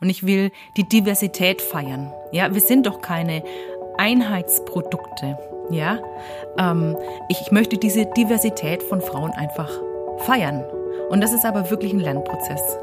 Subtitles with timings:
[0.00, 2.12] Und ich will die Diversität feiern.
[2.30, 3.42] Ja, wir sind doch keine
[3.96, 5.38] Einheitsprodukte.
[5.70, 5.98] Ja,
[6.58, 6.96] ähm,
[7.28, 9.70] ich, ich möchte diese Diversität von Frauen einfach
[10.18, 10.64] feiern.
[11.10, 12.78] Und das ist aber wirklich ein Lernprozess.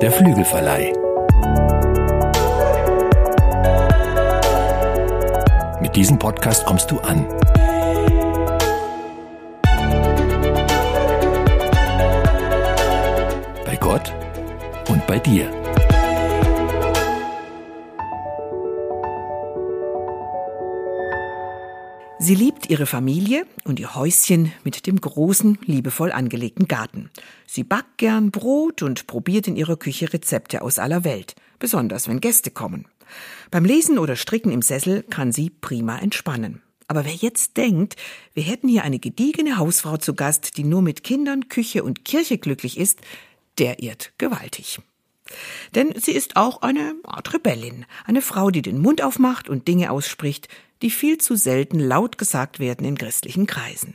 [0.00, 0.92] Der Flügelverleih.
[5.80, 7.26] Mit diesem Podcast kommst du an.
[13.82, 14.14] Gott
[14.88, 15.50] und bei dir.
[22.20, 27.10] Sie liebt ihre Familie und ihr Häuschen mit dem großen, liebevoll angelegten Garten.
[27.44, 32.20] Sie backt gern Brot und probiert in ihrer Küche Rezepte aus aller Welt, besonders wenn
[32.20, 32.86] Gäste kommen.
[33.50, 36.62] Beim Lesen oder Stricken im Sessel kann sie prima entspannen.
[36.86, 37.96] Aber wer jetzt denkt,
[38.34, 42.38] wir hätten hier eine gediegene Hausfrau zu Gast, die nur mit Kindern, Küche und Kirche
[42.38, 43.00] glücklich ist,
[43.58, 44.80] der irrt gewaltig.
[45.74, 49.90] Denn sie ist auch eine Art Rebellin, eine Frau, die den Mund aufmacht und Dinge
[49.90, 50.48] ausspricht,
[50.82, 53.94] die viel zu selten laut gesagt werden in christlichen Kreisen.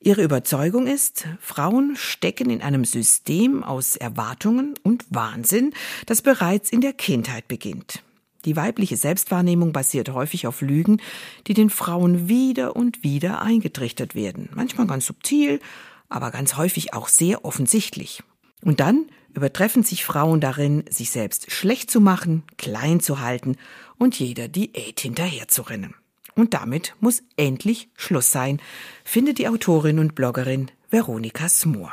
[0.00, 5.72] Ihre Überzeugung ist, Frauen stecken in einem System aus Erwartungen und Wahnsinn,
[6.06, 8.02] das bereits in der Kindheit beginnt.
[8.44, 11.00] Die weibliche Selbstwahrnehmung basiert häufig auf Lügen,
[11.46, 14.48] die den Frauen wieder und wieder eingetrichtert werden.
[14.52, 15.60] Manchmal ganz subtil,
[16.08, 18.24] aber ganz häufig auch sehr offensichtlich.
[18.62, 23.56] Und dann übertreffen sich Frauen darin, sich selbst schlecht zu machen, klein zu halten
[23.98, 25.94] und jeder Diät hinterherzurennen.
[26.34, 28.60] Und damit muss endlich Schluss sein,
[29.04, 31.92] findet die Autorin und Bloggerin Veronika Smoor.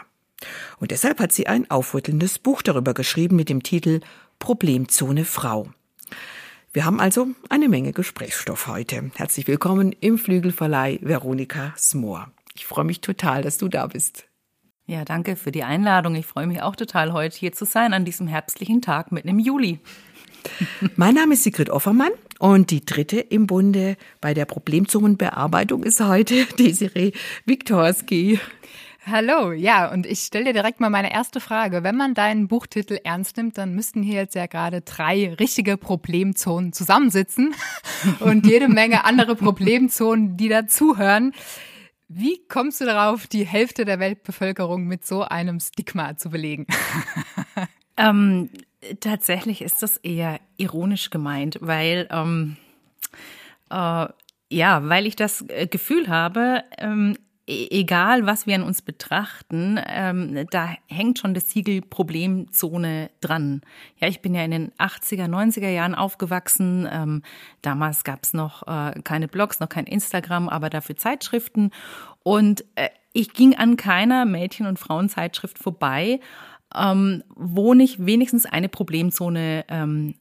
[0.80, 4.00] Und deshalb hat sie ein aufrüttelndes Buch darüber geschrieben mit dem Titel
[4.38, 5.70] Problemzone Frau.
[6.72, 9.11] Wir haben also eine Menge Gesprächsstoff heute.
[9.16, 12.31] Herzlich willkommen im Flügelverleih Veronika Smoor.
[12.56, 14.29] Ich freue mich total, dass du da bist.
[14.90, 16.16] Ja, danke für die Einladung.
[16.16, 19.38] Ich freue mich auch total, heute hier zu sein an diesem herbstlichen Tag mitten im
[19.38, 19.78] Juli.
[20.95, 26.45] Mein Name ist Sigrid Offermann und die dritte im Bunde bei der Problemzonenbearbeitung ist heute
[26.58, 27.11] Desiree
[27.45, 28.39] Viktorski.
[29.05, 31.83] Hallo, ja, und ich stelle dir direkt mal meine erste Frage.
[31.83, 36.73] Wenn man deinen Buchtitel ernst nimmt, dann müssten hier jetzt ja gerade drei richtige Problemzonen
[36.73, 37.54] zusammensitzen
[38.21, 41.33] und jede Menge andere Problemzonen, die dazuhören.
[42.11, 46.65] Wie kommst du darauf, die Hälfte der Weltbevölkerung mit so einem Stigma zu belegen?
[47.97, 48.49] ähm,
[48.99, 52.58] tatsächlich ist das eher ironisch gemeint, weil ähm,
[53.70, 54.08] äh,
[54.52, 57.15] ja, weil ich das äh, Gefühl habe, ähm,
[57.49, 63.61] egal was wir an uns betrachten, ähm, da hängt schon das Siegel Problemzone dran.
[63.98, 66.88] Ja, ich bin ja in den 80er, 90er Jahren aufgewachsen.
[66.92, 67.23] Ähm,
[67.61, 71.71] damals gab's noch äh, keine Blogs, noch kein Instagram, aber dafür Zeitschriften.
[72.23, 76.20] Und äh, ich ging an keiner Mädchen- und Frauenzeitschrift vorbei
[76.76, 80.15] ähm, wo nicht wenigstens eine Problemzone ähm,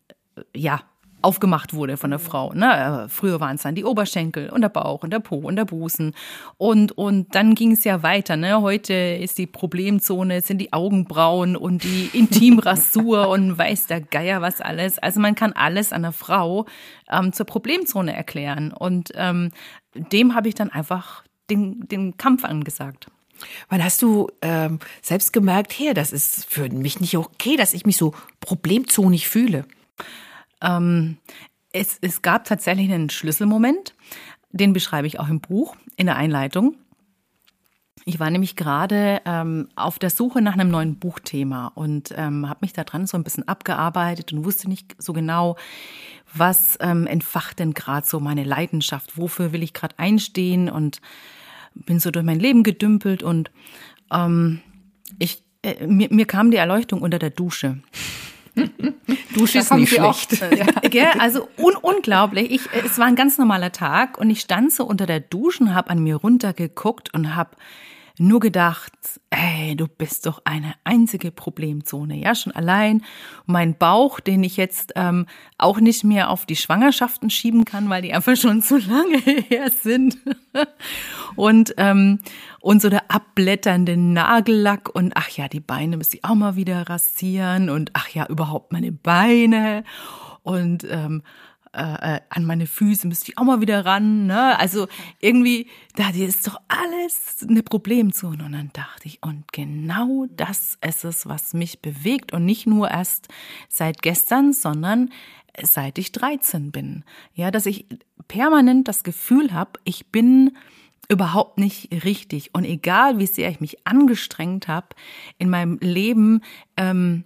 [0.54, 0.80] ja
[1.20, 2.52] aufgemacht wurde von der Frau.
[2.52, 3.04] Ne?
[3.04, 5.64] Äh, früher waren es dann die Oberschenkel und der Bauch und der Po und der
[5.64, 6.14] Busen.
[6.56, 8.36] Und, und dann ging es ja weiter.
[8.36, 8.60] Ne?
[8.60, 14.60] Heute ist die Problemzone, sind die Augenbrauen und die Intimrasur und weiß der Geier was
[14.60, 14.98] alles.
[14.98, 16.66] Also man kann alles an der Frau
[17.10, 18.72] ähm, zur Problemzone erklären.
[18.72, 19.50] Und ähm,
[19.94, 23.08] dem habe ich dann einfach den, den Kampf angesagt.
[23.68, 27.86] Wann hast du ähm, selbst gemerkt, her, das ist für mich nicht okay, dass ich
[27.86, 29.64] mich so problemzonig fühle?
[30.62, 31.18] Ähm,
[31.72, 33.94] es, es gab tatsächlich einen Schlüsselmoment,
[34.50, 36.76] den beschreibe ich auch im Buch in der Einleitung.
[38.04, 42.60] Ich war nämlich gerade ähm, auf der Suche nach einem neuen Buchthema und ähm, habe
[42.62, 45.56] mich da dran so ein bisschen abgearbeitet und wusste nicht so genau,
[46.32, 51.02] was ähm, entfacht denn gerade so meine Leidenschaft, wofür will ich gerade einstehen und
[51.74, 53.50] bin so durch mein Leben gedümpelt und
[54.10, 54.62] ähm,
[55.18, 57.78] ich, äh, mir, mir kam die Erleuchtung unter der Dusche.
[59.34, 60.42] Dusche ist nicht schlecht.
[60.42, 62.50] Auch, ja, also un unglaublich.
[62.50, 65.74] Ich, es war ein ganz normaler Tag und ich stand so unter der Dusche und
[65.74, 67.56] habe an mir runtergeguckt und habe
[68.20, 68.92] nur gedacht,
[69.30, 72.16] ey, du bist doch eine einzige Problemzone.
[72.16, 73.02] Ja, schon allein
[73.46, 78.02] mein Bauch, den ich jetzt ähm, auch nicht mehr auf die Schwangerschaften schieben kann, weil
[78.02, 79.18] die einfach schon zu lange
[79.48, 80.18] her sind.
[81.36, 82.18] und, ähm,
[82.60, 86.88] und so der abblätternde Nagellack und ach ja, die Beine müsste ich auch mal wieder
[86.88, 89.84] rasieren und ach ja, überhaupt meine Beine.
[90.42, 91.22] Und ähm,
[91.72, 94.26] äh, äh, an meine Füße müsste ich auch mal wieder ran.
[94.26, 94.58] Ne?
[94.58, 94.88] Also
[95.20, 98.44] irgendwie, da ist doch alles eine Problemzone.
[98.44, 102.32] Und dann dachte ich, und genau das ist es, was mich bewegt.
[102.32, 103.28] Und nicht nur erst
[103.68, 105.10] seit gestern, sondern
[105.62, 107.04] seit ich 13 bin.
[107.34, 107.86] Ja, dass ich
[108.28, 110.56] permanent das Gefühl habe, ich bin
[111.08, 112.54] überhaupt nicht richtig.
[112.54, 114.88] Und egal, wie sehr ich mich angestrengt habe,
[115.38, 116.42] in meinem Leben
[116.76, 117.24] ähm,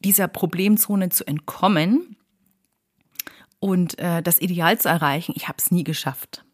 [0.00, 2.16] dieser Problemzone zu entkommen
[3.58, 6.44] und äh, das Ideal zu erreichen, ich habe es nie geschafft.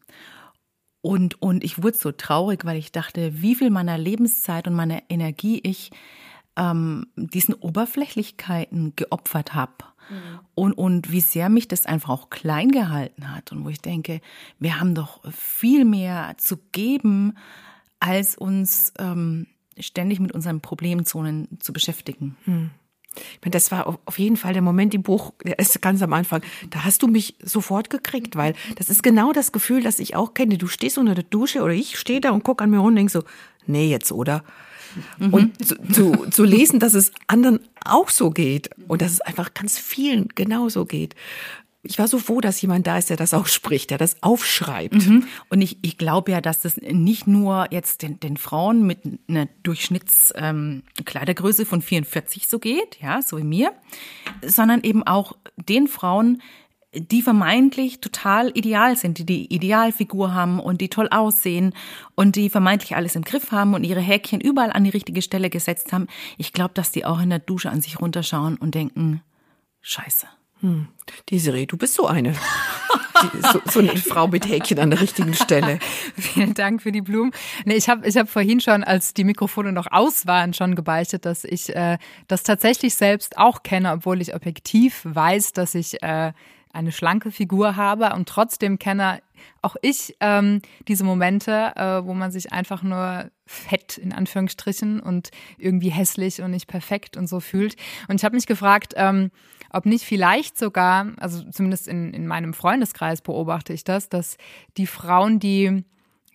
[1.01, 5.01] Und, und ich wurde so traurig, weil ich dachte, wie viel meiner Lebenszeit und meiner
[5.09, 5.91] Energie ich
[6.57, 9.73] ähm, diesen Oberflächlichkeiten geopfert habe.
[10.11, 10.39] Mhm.
[10.55, 13.51] Und, und wie sehr mich das einfach auch klein gehalten hat.
[13.51, 14.21] Und wo ich denke,
[14.59, 17.33] wir haben doch viel mehr zu geben,
[17.99, 19.47] als uns ähm,
[19.79, 22.35] ständig mit unseren Problemzonen zu beschäftigen.
[22.45, 22.71] Mhm.
[23.13, 26.13] Ich meine, das war auf jeden Fall der Moment im Buch, der ist ganz am
[26.13, 26.41] Anfang.
[26.69, 30.33] Da hast du mich sofort gekriegt, weil das ist genau das Gefühl, das ich auch
[30.33, 30.57] kenne.
[30.57, 33.11] Du stehst unter der Dusche oder ich stehe da und gucke an mir und denke
[33.11, 33.23] so,
[33.67, 34.43] nee, jetzt, oder?
[35.17, 35.33] Mhm.
[35.33, 39.53] Und zu, zu, zu lesen, dass es anderen auch so geht und dass es einfach
[39.53, 41.15] ganz vielen genauso geht
[41.83, 45.07] ich war so froh, dass jemand da ist, der das auch spricht, der das aufschreibt.
[45.07, 45.25] Mhm.
[45.49, 49.47] Und ich, ich glaube ja, dass das nicht nur jetzt den, den Frauen mit einer
[49.63, 53.73] Durchschnittskleidergröße ähm, von 44 so geht, ja, so wie mir,
[54.45, 56.41] sondern eben auch den Frauen,
[56.93, 61.73] die vermeintlich total ideal sind, die die Idealfigur haben und die toll aussehen
[62.15, 65.49] und die vermeintlich alles im Griff haben und ihre Häkchen überall an die richtige Stelle
[65.49, 66.07] gesetzt haben.
[66.37, 69.21] Ich glaube, dass die auch in der Dusche an sich runterschauen und denken,
[69.81, 70.27] Scheiße
[70.61, 70.87] hm.
[71.29, 72.33] Desiree, du bist so eine.
[73.51, 75.79] so, so, eine Frau mit Häkchen an der richtigen Stelle.
[76.17, 77.31] Vielen Dank für die Blumen.
[77.65, 81.25] Nee, ich habe ich hab vorhin schon, als die Mikrofone noch aus waren, schon gebeichtet,
[81.25, 81.97] dass ich äh,
[82.27, 86.31] das tatsächlich selbst auch kenne, obwohl ich objektiv weiß, dass ich äh,
[86.73, 89.21] eine schlanke Figur habe und trotzdem kenne
[89.61, 95.31] auch ich ähm, diese Momente, äh, wo man sich einfach nur fett in Anführungsstrichen und
[95.57, 97.75] irgendwie hässlich und nicht perfekt und so fühlt.
[98.07, 99.31] Und ich habe mich gefragt, ähm,
[99.71, 104.37] ob nicht vielleicht sogar, also zumindest in, in meinem Freundeskreis beobachte ich das, dass
[104.77, 105.83] die Frauen, die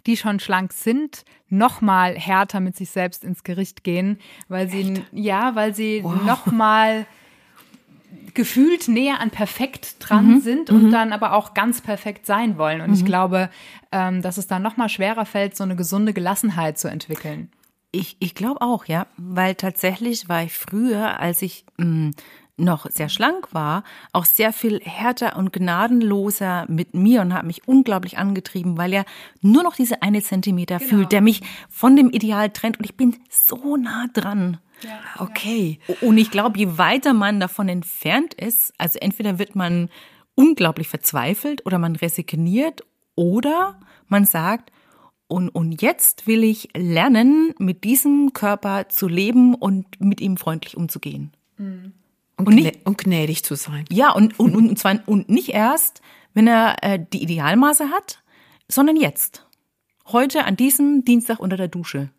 [0.06, 4.18] die schon schlank sind, noch mal härter mit sich selbst ins Gericht gehen,
[4.48, 5.02] weil sie Echt?
[5.12, 6.22] ja, weil sie wow.
[6.22, 7.06] noch mal
[8.34, 10.40] gefühlt näher an perfekt dran mhm.
[10.40, 10.92] sind und mhm.
[10.92, 12.80] dann aber auch ganz perfekt sein wollen.
[12.80, 12.94] Und mhm.
[12.94, 13.50] ich glaube,
[13.92, 17.50] ähm, dass es dann noch mal schwerer fällt, so eine gesunde Gelassenheit zu entwickeln.
[17.92, 22.10] Ich, ich glaube auch, ja, weil tatsächlich war ich früher, als ich mh, mm,
[22.58, 27.68] noch sehr schlank war, auch sehr viel härter und gnadenloser mit mir und hat mich
[27.68, 29.04] unglaublich angetrieben, weil er
[29.42, 30.90] nur noch diese eine Zentimeter genau.
[30.90, 34.58] fühlt, der mich von dem Ideal trennt und ich bin so nah dran.
[34.82, 35.78] Ja, okay.
[36.00, 39.88] Und ich glaube, je weiter man davon entfernt ist, also entweder wird man
[40.34, 42.82] unglaublich verzweifelt oder man resigniert
[43.14, 44.70] oder man sagt,
[45.28, 50.76] und, und jetzt will ich lernen, mit diesem Körper zu leben und mit ihm freundlich
[50.76, 51.32] umzugehen.
[51.56, 51.92] Mhm.
[52.36, 53.86] Und, und, nicht, und gnädig zu sein.
[53.90, 56.02] Ja, und, und, und zwar und nicht erst,
[56.34, 58.22] wenn er äh, die Idealmaße hat,
[58.68, 59.46] sondern jetzt.
[60.06, 62.10] Heute an diesem Dienstag unter der Dusche.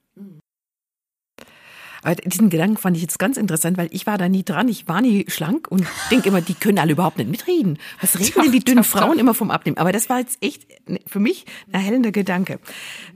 [2.08, 4.70] Aber diesen Gedanken fand ich jetzt ganz interessant, weil ich war da nie dran.
[4.70, 7.78] Ich war nie schlank und denke immer, die können alle überhaupt nicht mitreden.
[8.00, 9.78] Was reden denn die dünnen Frauen immer vom Abnehmen?
[9.78, 10.66] Aber das war jetzt echt
[11.06, 12.60] für mich ein erhellender Gedanke.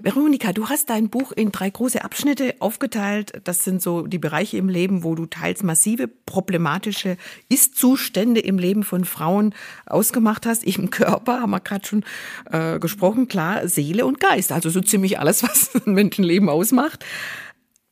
[0.02, 3.40] Veronika, du hast dein Buch in drei große Abschnitte aufgeteilt.
[3.46, 7.16] Das sind so die Bereiche im Leben, wo du teils massive problematische
[7.48, 9.56] Ist-Zustände im Leben von Frauen
[9.86, 10.66] ausgemacht hast.
[10.66, 12.04] Im Körper, haben wir gerade schon
[12.52, 14.52] äh, gesprochen, klar, Seele und Geist.
[14.52, 17.06] Also so ziemlich alles, was ein Menschenleben ausmacht.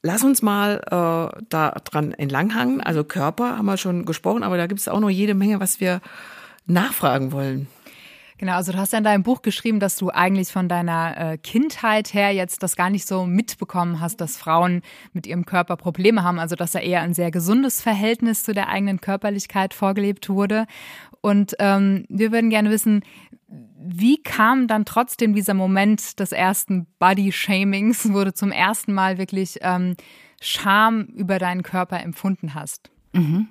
[0.01, 2.81] Lass uns mal äh, da dran entlanghangen.
[2.81, 5.79] Also Körper haben wir schon gesprochen, aber da gibt es auch noch jede Menge, was
[5.79, 5.99] wir
[6.65, 7.67] nachfragen wollen.
[8.39, 11.37] Genau, also du hast ja in deinem Buch geschrieben, dass du eigentlich von deiner äh,
[11.37, 14.81] Kindheit her jetzt das gar nicht so mitbekommen hast, dass Frauen
[15.11, 18.69] mit ihrem Körper Probleme haben, also dass da eher ein sehr gesundes Verhältnis zu der
[18.69, 20.67] eigenen Körperlichkeit vorgelebt wurde.
[21.21, 23.03] Und ähm, wir würden gerne wissen,
[23.81, 29.59] wie kam dann trotzdem dieser Moment des ersten Body-Shamings, wo du zum ersten Mal wirklich
[29.61, 29.95] ähm,
[30.41, 32.91] Scham über deinen Körper empfunden hast?
[33.13, 33.47] Mhm.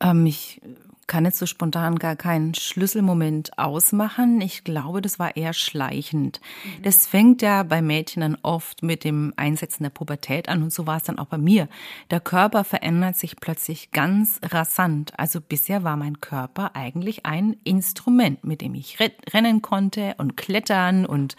[0.00, 0.60] Ähm, ich
[1.06, 4.40] kann jetzt so spontan gar keinen Schlüsselmoment ausmachen.
[4.40, 6.40] Ich glaube, das war eher schleichend.
[6.64, 6.82] Mhm.
[6.82, 10.86] Das fängt ja bei Mädchen dann oft mit dem Einsetzen der Pubertät an und so
[10.86, 11.68] war es dann auch bei mir.
[12.10, 15.12] Der Körper verändert sich plötzlich ganz rasant.
[15.16, 18.98] Also bisher war mein Körper eigentlich ein Instrument, mit dem ich
[19.32, 21.36] rennen konnte und klettern und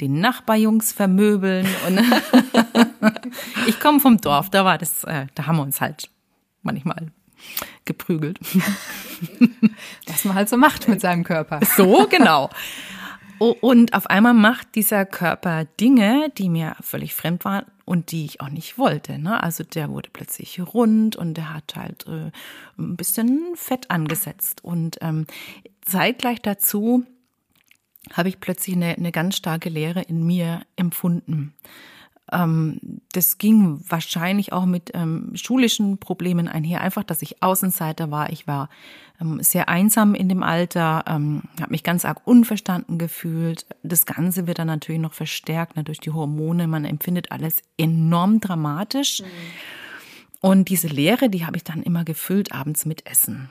[0.00, 1.66] den Nachbarjungs vermöbeln.
[1.86, 2.00] Und
[3.66, 6.10] ich komme vom Dorf, da war das, äh, da haben wir uns halt
[6.62, 7.12] manchmal
[7.84, 8.38] geprügelt.
[10.06, 11.60] Was man halt so macht mit seinem Körper.
[11.76, 12.50] So, genau.
[13.38, 18.40] Und auf einmal macht dieser Körper Dinge, die mir völlig fremd waren und die ich
[18.40, 19.18] auch nicht wollte.
[19.18, 19.42] Ne?
[19.42, 22.30] Also der wurde plötzlich rund und der hat halt äh,
[22.78, 24.62] ein bisschen Fett angesetzt.
[24.62, 25.26] Und ähm,
[25.80, 27.04] zeitgleich dazu
[28.12, 31.54] habe ich plötzlich eine, eine ganz starke Leere in mir empfunden.
[32.32, 36.80] Ähm, das ging wahrscheinlich auch mit ähm, schulischen Problemen einher.
[36.80, 38.30] Einfach, dass ich Außenseiter war.
[38.30, 38.68] Ich war
[39.20, 43.66] ähm, sehr einsam in dem Alter, ähm, habe mich ganz arg unverstanden gefühlt.
[43.82, 46.66] Das Ganze wird dann natürlich noch verstärkt ne, durch die Hormone.
[46.66, 49.20] Man empfindet alles enorm dramatisch.
[49.20, 49.26] Mhm.
[50.40, 53.50] Und diese Leere, die habe ich dann immer gefüllt abends mit Essen.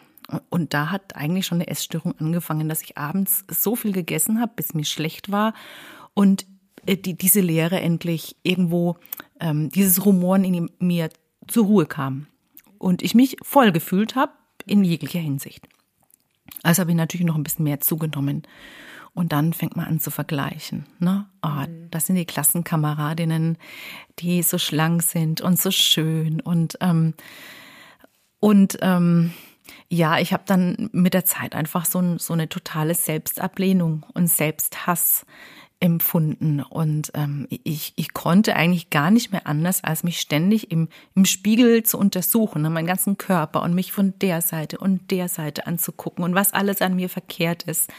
[0.49, 4.53] Und da hat eigentlich schon eine Essstörung angefangen, dass ich abends so viel gegessen habe,
[4.55, 5.53] bis mir schlecht war
[6.13, 6.45] und
[6.87, 8.97] die, diese Leere endlich irgendwo,
[9.39, 11.09] ähm, dieses Rumoren in mir
[11.47, 12.27] zur Ruhe kam.
[12.77, 14.31] Und ich mich voll gefühlt habe
[14.65, 15.67] in jeglicher Hinsicht.
[16.63, 18.43] Also habe ich natürlich noch ein bisschen mehr zugenommen.
[19.13, 20.85] Und dann fängt man an zu vergleichen.
[20.99, 21.27] Ne?
[21.41, 21.65] Oh.
[21.89, 23.57] Das sind die Klassenkameradinnen,
[24.19, 26.39] die so schlank sind und so schön.
[26.39, 27.13] Und, ähm,
[28.39, 29.33] und ähm,
[29.89, 35.25] ja, ich habe dann mit der Zeit einfach so, so eine totale Selbstablehnung und Selbsthass
[35.81, 36.61] empfunden.
[36.61, 41.25] Und ähm, ich, ich konnte eigentlich gar nicht mehr anders, als mich ständig im, im
[41.25, 45.67] Spiegel zu untersuchen, ne, meinen ganzen Körper und mich von der Seite und der Seite
[45.67, 47.89] anzugucken und was alles an mir verkehrt ist.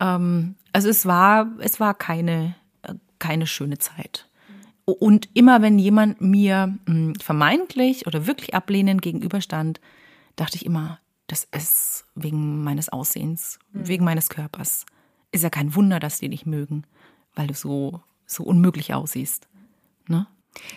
[0.00, 2.56] Ähm, also es war, es war keine,
[3.18, 4.26] keine schöne Zeit.
[4.86, 9.78] Und immer wenn jemand mir mh, hm, vermeintlich oder wirklich ablehnend gegenüberstand,
[10.36, 13.88] dachte ich immer, das ist wegen meines Aussehens, mhm.
[13.88, 14.86] wegen meines Körpers.
[15.32, 16.84] Ist ja kein Wunder, dass die dich mögen
[17.34, 19.48] weil du so, so unmöglich aussiehst.
[20.08, 20.26] Ne?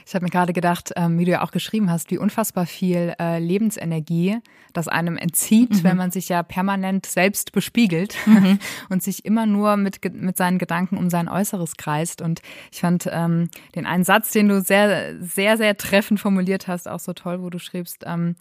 [0.05, 3.13] Ich habe mir gerade gedacht, ähm, wie du ja auch geschrieben hast, wie unfassbar viel
[3.19, 4.39] äh, Lebensenergie
[4.71, 5.83] das einem entzieht, mhm.
[5.83, 8.59] wenn man sich ja permanent selbst bespiegelt mhm.
[8.89, 12.21] und sich immer nur mit, mit seinen Gedanken um sein Äußeres kreist.
[12.21, 12.41] Und
[12.71, 16.99] ich fand ähm, den einen Satz, den du sehr, sehr, sehr treffend formuliert hast, auch
[16.99, 18.35] so toll, wo du schriebst, ähm,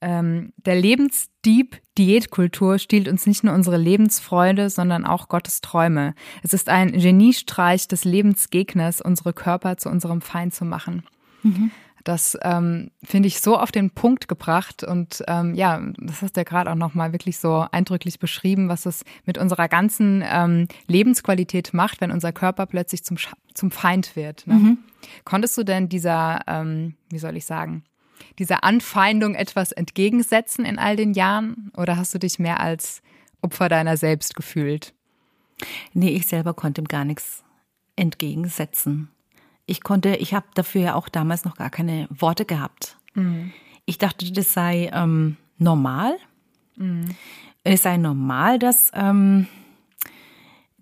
[0.00, 6.14] ähm, der Lebensdieb Diätkultur stiehlt uns nicht nur unsere Lebensfreude, sondern auch Gottes Träume.
[6.42, 11.02] Es ist ein Geniestreich des Lebensgegners, unsere Körper zu unserem Feind zu machen.
[11.42, 11.72] Mhm.
[12.04, 16.40] Das ähm, finde ich so auf den Punkt gebracht und ähm, ja, das hast du
[16.40, 21.74] ja gerade auch nochmal wirklich so eindrücklich beschrieben, was es mit unserer ganzen ähm, Lebensqualität
[21.74, 23.18] macht, wenn unser Körper plötzlich zum,
[23.52, 24.46] zum Feind wird.
[24.46, 24.54] Ne?
[24.54, 24.78] Mhm.
[25.24, 27.82] Konntest du denn dieser, ähm, wie soll ich sagen,
[28.38, 31.70] dieser Anfeindung etwas entgegensetzen in all den Jahren?
[31.76, 33.02] Oder hast du dich mehr als
[33.42, 34.94] Opfer deiner selbst gefühlt?
[35.92, 37.44] Nee, ich selber konnte ihm gar nichts
[37.96, 39.08] entgegensetzen.
[39.66, 42.96] Ich konnte, ich habe dafür ja auch damals noch gar keine Worte gehabt.
[43.14, 43.52] Mhm.
[43.84, 46.16] Ich dachte, das sei ähm, normal.
[46.76, 47.14] Mhm.
[47.64, 49.46] Es sei normal, dass ähm,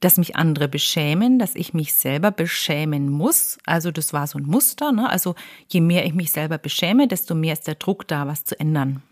[0.00, 3.58] dass mich andere beschämen, dass ich mich selber beschämen muss.
[3.64, 4.92] Also das war so ein Muster.
[4.92, 5.08] Ne?
[5.08, 5.34] Also
[5.68, 9.02] je mehr ich mich selber beschäme, desto mehr ist der Druck da, was zu ändern.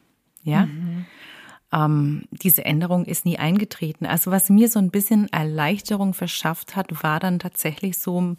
[0.43, 0.67] Ja.
[0.67, 1.07] Mhm.
[1.73, 4.05] Ähm, diese Änderung ist nie eingetreten.
[4.05, 8.37] Also was mir so ein bisschen Erleichterung verschafft hat, war dann tatsächlich so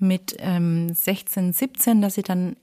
[0.00, 2.56] mit ähm, 16, 17, dass ich dann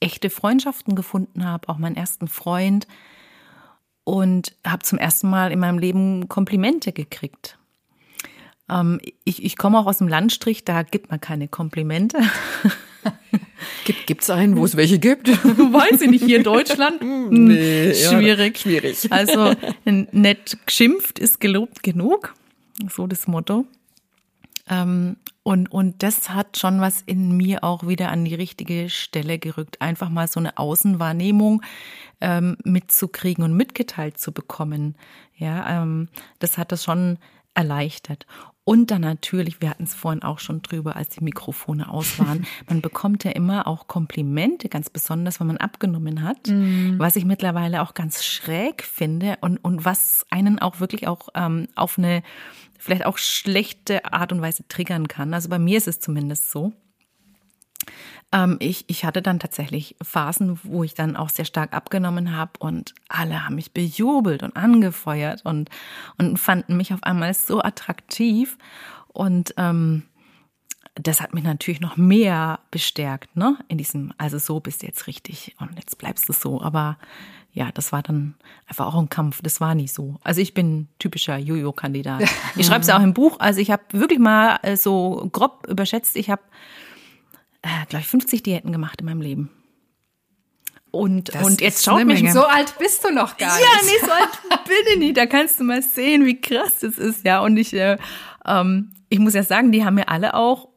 [0.00, 2.86] echte Freundschaften gefunden habe, auch meinen ersten Freund
[4.04, 7.57] und habe zum ersten Mal in meinem Leben Komplimente gekriegt.
[8.68, 12.18] Ähm, ich ich komme auch aus dem Landstrich, da gibt man keine Komplimente.
[14.06, 15.28] Gibt es einen, wo es welche gibt?
[15.28, 17.00] Weiß ich nicht, hier in Deutschland?
[17.02, 18.56] nee, schwierig.
[18.58, 18.98] Ja, schwierig.
[19.10, 22.34] Also nett geschimpft ist gelobt genug,
[22.88, 23.66] so das Motto.
[24.68, 29.38] Ähm, und, und das hat schon was in mir auch wieder an die richtige Stelle
[29.38, 29.80] gerückt.
[29.80, 31.62] Einfach mal so eine Außenwahrnehmung
[32.20, 34.96] ähm, mitzukriegen und mitgeteilt zu bekommen.
[35.36, 36.08] Ja, ähm,
[36.38, 37.18] das hat das schon
[37.54, 38.26] erleichtert.
[38.68, 42.46] Und dann natürlich, wir hatten es vorhin auch schon drüber, als die Mikrofone aus waren,
[42.68, 46.98] man bekommt ja immer auch Komplimente, ganz besonders, wenn man abgenommen hat, mm.
[46.98, 51.68] was ich mittlerweile auch ganz schräg finde und, und was einen auch wirklich auch ähm,
[51.76, 52.22] auf eine
[52.78, 55.32] vielleicht auch schlechte Art und Weise triggern kann.
[55.32, 56.74] Also bei mir ist es zumindest so.
[58.32, 62.52] Ähm, ich, ich hatte dann tatsächlich Phasen, wo ich dann auch sehr stark abgenommen habe
[62.58, 65.70] und alle haben mich bejubelt und angefeuert und,
[66.18, 68.58] und fanden mich auf einmal so attraktiv.
[69.08, 70.04] Und ähm,
[70.94, 73.56] das hat mich natürlich noch mehr bestärkt, ne?
[73.68, 76.60] In diesem, also so bist du jetzt richtig und jetzt bleibst du so.
[76.60, 76.98] Aber
[77.52, 78.34] ja, das war dann
[78.66, 79.40] einfach auch ein Kampf.
[79.42, 80.16] Das war nie so.
[80.22, 82.24] Also ich bin typischer Jojo-Kandidat.
[82.56, 83.36] Ich schreibe es ja auch im Buch.
[83.40, 86.16] Also ich habe wirklich mal äh, so grob überschätzt.
[86.16, 86.42] Ich habe
[87.62, 89.50] äh, glaube ich, 50 Diäten gemacht in meinem Leben.
[90.90, 92.32] Und, und jetzt schaut mich.
[92.32, 93.66] So alt bist du noch gar nicht.
[93.66, 95.16] Ja, nee, so alt bin ich nicht.
[95.16, 97.24] Da kannst du mal sehen, wie krass das ist.
[97.26, 97.98] Ja, und ich, äh,
[98.46, 100.68] ähm, ich muss ja sagen, die haben mir alle auch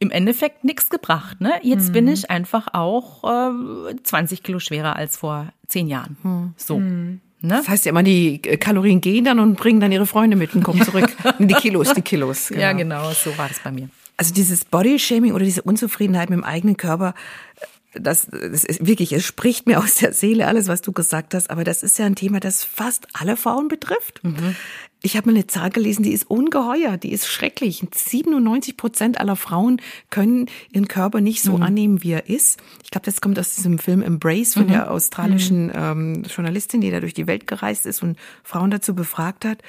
[0.00, 1.40] im Endeffekt nichts gebracht.
[1.40, 1.52] Ne?
[1.62, 1.92] Jetzt mhm.
[1.92, 3.22] bin ich einfach auch
[3.90, 6.16] äh, 20 Kilo schwerer als vor zehn Jahren.
[6.22, 6.54] Mhm.
[6.56, 6.78] So.
[6.78, 7.20] Mhm.
[7.42, 7.54] Ne?
[7.56, 10.62] Das heißt ja immer, die Kalorien gehen dann und bringen dann ihre Freunde mit und
[10.62, 11.08] kommen zurück.
[11.38, 12.50] die Kilos, die Kilos.
[12.50, 13.88] Ja, genau, so war das bei mir.
[14.20, 17.14] Also dieses Bodyshaming oder diese Unzufriedenheit mit dem eigenen Körper,
[17.94, 21.48] das, das ist wirklich, es spricht mir aus der Seele alles, was du gesagt hast,
[21.48, 24.22] aber das ist ja ein Thema, das fast alle Frauen betrifft.
[24.22, 24.56] Mhm.
[25.00, 27.82] Ich habe mal eine Zahl gelesen, die ist ungeheuer, die ist schrecklich.
[27.94, 31.62] 97 Prozent aller Frauen können ihren Körper nicht so mhm.
[31.62, 32.60] annehmen, wie er ist.
[32.84, 34.72] Ich glaube, das kommt aus diesem Film Embrace von mhm.
[34.72, 39.46] der australischen ähm, Journalistin, die da durch die Welt gereist ist und Frauen dazu befragt
[39.46, 39.62] hat.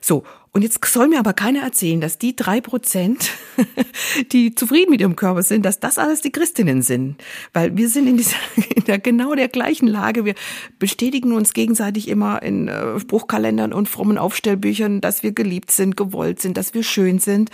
[0.00, 0.24] So,
[0.54, 3.30] und jetzt soll mir aber keiner erzählen, dass die drei Prozent,
[4.32, 7.16] die zufrieden mit ihrem Körper sind, dass das alles die Christinnen sind.
[7.52, 8.36] Weil wir sind in dieser,
[8.76, 10.24] in der genau der gleichen Lage.
[10.24, 10.36] Wir
[10.78, 16.40] bestätigen uns gegenseitig immer in äh, Spruchkalendern und frommen Aufstellbüchern, dass wir geliebt sind, gewollt
[16.40, 17.50] sind, dass wir schön sind.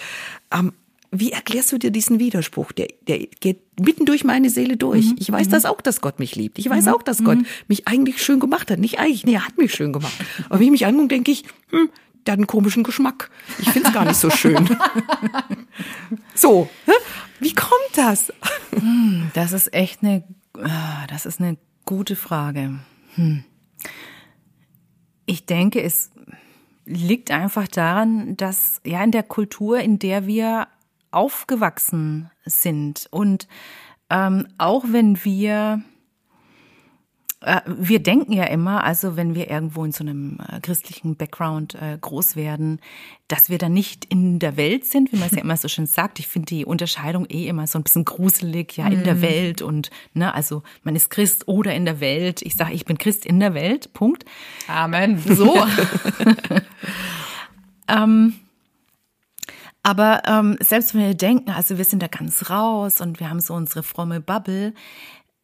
[0.53, 0.73] Ähm,
[1.11, 2.71] wie erklärst du dir diesen Widerspruch?
[2.73, 5.07] Der, der geht mitten durch meine Seele durch.
[5.07, 5.17] Mhm.
[5.19, 5.53] Ich weiß mhm.
[5.53, 6.59] das auch, dass Gott mich liebt.
[6.59, 6.93] Ich weiß mhm.
[6.93, 7.47] auch, dass Gott mhm.
[7.67, 8.79] mich eigentlich schön gemacht hat.
[8.79, 10.13] Nicht eigentlich, nee, er hat mich schön gemacht.
[10.51, 11.89] Aber wenn ich mich angucke, denke ich, hm,
[12.27, 13.31] der hat einen komischen Geschmack.
[13.59, 14.69] Ich finde es gar nicht so schön.
[16.35, 16.69] so,
[17.39, 18.33] wie kommt das?
[18.73, 20.25] Hm, das ist echt eine,
[20.59, 22.79] ah, das ist eine gute Frage.
[23.15, 23.45] Hm.
[25.27, 26.11] Ich denke, es
[26.85, 30.69] liegt einfach daran, dass ja in der Kultur, in der wir
[31.13, 33.49] aufgewachsen sind und
[34.11, 35.83] ähm, auch wenn wir
[37.65, 41.97] wir denken ja immer, also wenn wir irgendwo in so einem äh, christlichen Background äh,
[41.99, 42.81] groß werden,
[43.29, 45.87] dass wir dann nicht in der Welt sind, wie man es ja immer so schön
[45.87, 46.19] sagt.
[46.19, 49.23] Ich finde die Unterscheidung eh immer so ein bisschen gruselig, ja, in der mhm.
[49.23, 52.43] Welt und, ne, also man ist Christ oder in der Welt.
[52.43, 54.27] Ich sage, ich bin Christ in der Welt, Punkt.
[54.69, 55.19] Amen.
[55.19, 55.57] So.
[57.89, 58.35] ähm,
[59.83, 63.41] aber ähm, selbst wenn wir denken, also wir sind da ganz raus und wir haben
[63.41, 64.75] so unsere fromme Bubble,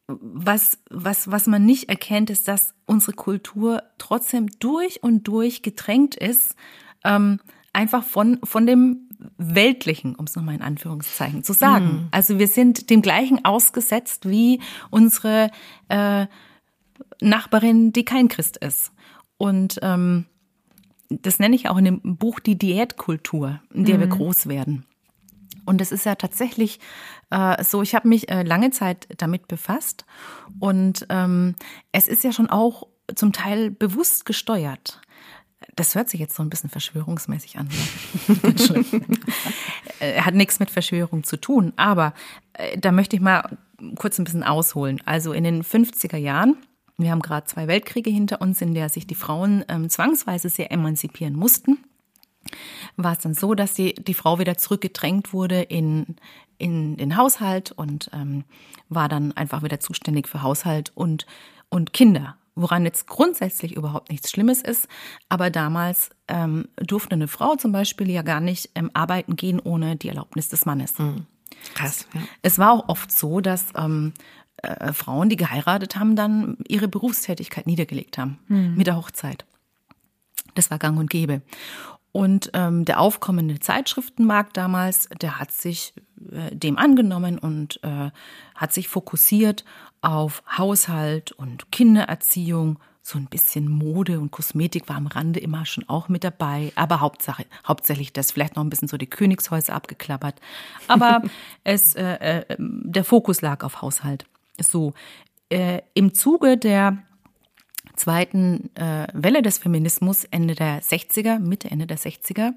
[0.07, 6.15] was, was, was man nicht erkennt, ist, dass unsere Kultur trotzdem durch und durch gedrängt
[6.15, 6.55] ist,
[7.03, 7.39] ähm,
[7.73, 11.85] einfach von, von dem Weltlichen, um es nochmal in Anführungszeichen zu sagen.
[11.85, 12.07] Mhm.
[12.11, 15.51] Also wir sind dem gleichen ausgesetzt wie unsere
[15.89, 16.27] äh,
[17.19, 18.91] Nachbarin, die kein Christ ist.
[19.37, 20.25] Und ähm,
[21.09, 24.01] das nenne ich auch in dem Buch die Diätkultur, in der mhm.
[24.01, 24.85] wir groß werden.
[25.67, 26.79] Und es ist ja tatsächlich
[27.29, 30.05] äh, so, ich habe mich äh, lange Zeit damit befasst
[30.59, 31.55] und ähm,
[31.91, 35.01] es ist ja schon auch zum Teil bewusst gesteuert.
[35.75, 37.69] Das hört sich jetzt so ein bisschen verschwörungsmäßig an.
[39.99, 42.13] äh, hat nichts mit Verschwörung zu tun, aber
[42.53, 43.57] äh, da möchte ich mal
[43.95, 45.01] kurz ein bisschen ausholen.
[45.05, 46.57] Also in den 50er Jahren
[46.99, 50.71] wir haben gerade zwei Weltkriege hinter uns, in der sich die Frauen ähm, zwangsweise sehr
[50.71, 51.77] emanzipieren mussten
[52.95, 56.15] war es dann so, dass die, die Frau wieder zurückgedrängt wurde in,
[56.57, 58.43] in den Haushalt und ähm,
[58.89, 61.25] war dann einfach wieder zuständig für Haushalt und,
[61.69, 62.37] und Kinder.
[62.55, 64.87] Woran jetzt grundsätzlich überhaupt nichts Schlimmes ist,
[65.29, 69.95] aber damals ähm, durfte eine Frau zum Beispiel ja gar nicht ähm, arbeiten gehen ohne
[69.95, 70.97] die Erlaubnis des Mannes.
[70.97, 71.27] Mhm.
[71.75, 72.07] Krass.
[72.13, 72.21] Ja.
[72.41, 74.13] Es war auch oft so, dass ähm,
[74.57, 78.73] äh, Frauen, die geheiratet haben, dann ihre Berufstätigkeit niedergelegt haben mhm.
[78.75, 79.45] mit der Hochzeit.
[80.55, 81.41] Das war gang und gäbe.
[82.17, 85.93] Und ähm, der aufkommende Zeitschriftenmarkt damals, der hat sich
[86.31, 88.09] äh, dem angenommen und äh,
[88.55, 89.63] hat sich fokussiert
[90.01, 92.79] auf Haushalt und Kindererziehung.
[93.03, 97.01] So ein bisschen Mode und Kosmetik war am Rande immer schon auch mit dabei, aber
[97.01, 100.41] Hauptsache, hauptsächlich das, vielleicht noch ein bisschen so die Königshäuser abgeklappert.
[100.87, 101.21] Aber
[101.63, 104.25] es, äh, äh, der Fokus lag auf Haushalt.
[104.59, 104.95] So,
[105.49, 106.97] äh, im Zuge der
[107.97, 112.53] zweiten äh, Welle des Feminismus Ende der 60er, Mitte, Ende der 60er,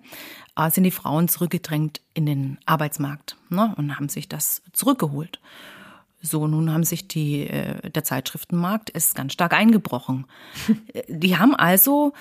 [0.57, 5.41] äh, sind die Frauen zurückgedrängt in den Arbeitsmarkt ne, und haben sich das zurückgeholt.
[6.23, 10.27] So, nun haben sich die, äh, der Zeitschriftenmarkt ist ganz stark eingebrochen.
[11.09, 12.13] die haben also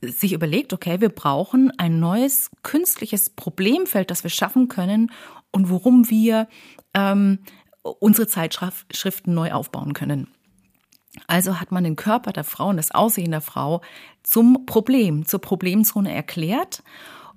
[0.00, 5.10] sich überlegt, okay, wir brauchen ein neues künstliches Problemfeld, das wir schaffen können
[5.50, 6.48] und worum wir
[6.94, 7.40] ähm,
[7.82, 10.28] unsere Zeitschriften neu aufbauen können.
[11.26, 13.80] Also hat man den Körper der Frau und das Aussehen der Frau
[14.22, 16.82] zum Problem, zur Problemzone erklärt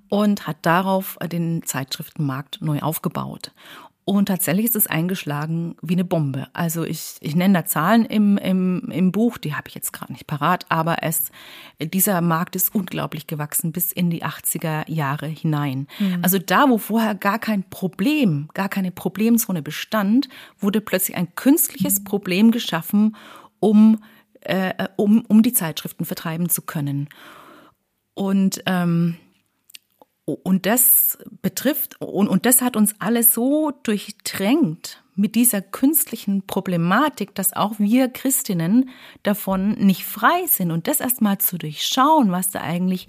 [0.08, 3.52] und hat darauf den Zeitschriftenmarkt neu aufgebaut.
[4.06, 6.48] Und tatsächlich ist es eingeschlagen wie eine Bombe.
[6.52, 10.12] Also ich, ich nenne da Zahlen im, im, im Buch, die habe ich jetzt gerade
[10.12, 11.30] nicht parat, aber es,
[11.80, 15.88] dieser Markt ist unglaublich gewachsen bis in die 80er Jahre hinein.
[15.98, 16.18] Mhm.
[16.20, 22.04] Also da, wo vorher gar kein Problem, gar keine Problemzone bestand, wurde plötzlich ein künstliches
[22.04, 23.16] Problem geschaffen,
[23.64, 24.02] um,
[24.42, 27.08] äh, um, um die Zeitschriften vertreiben zu können.
[28.12, 29.16] Und, ähm,
[30.26, 37.34] Und das betrifft, und, und das hat uns alle so durchdrängt mit dieser künstlichen Problematik,
[37.34, 38.90] dass auch wir Christinnen
[39.22, 40.70] davon nicht frei sind.
[40.70, 43.08] Und das erstmal zu durchschauen, was da eigentlich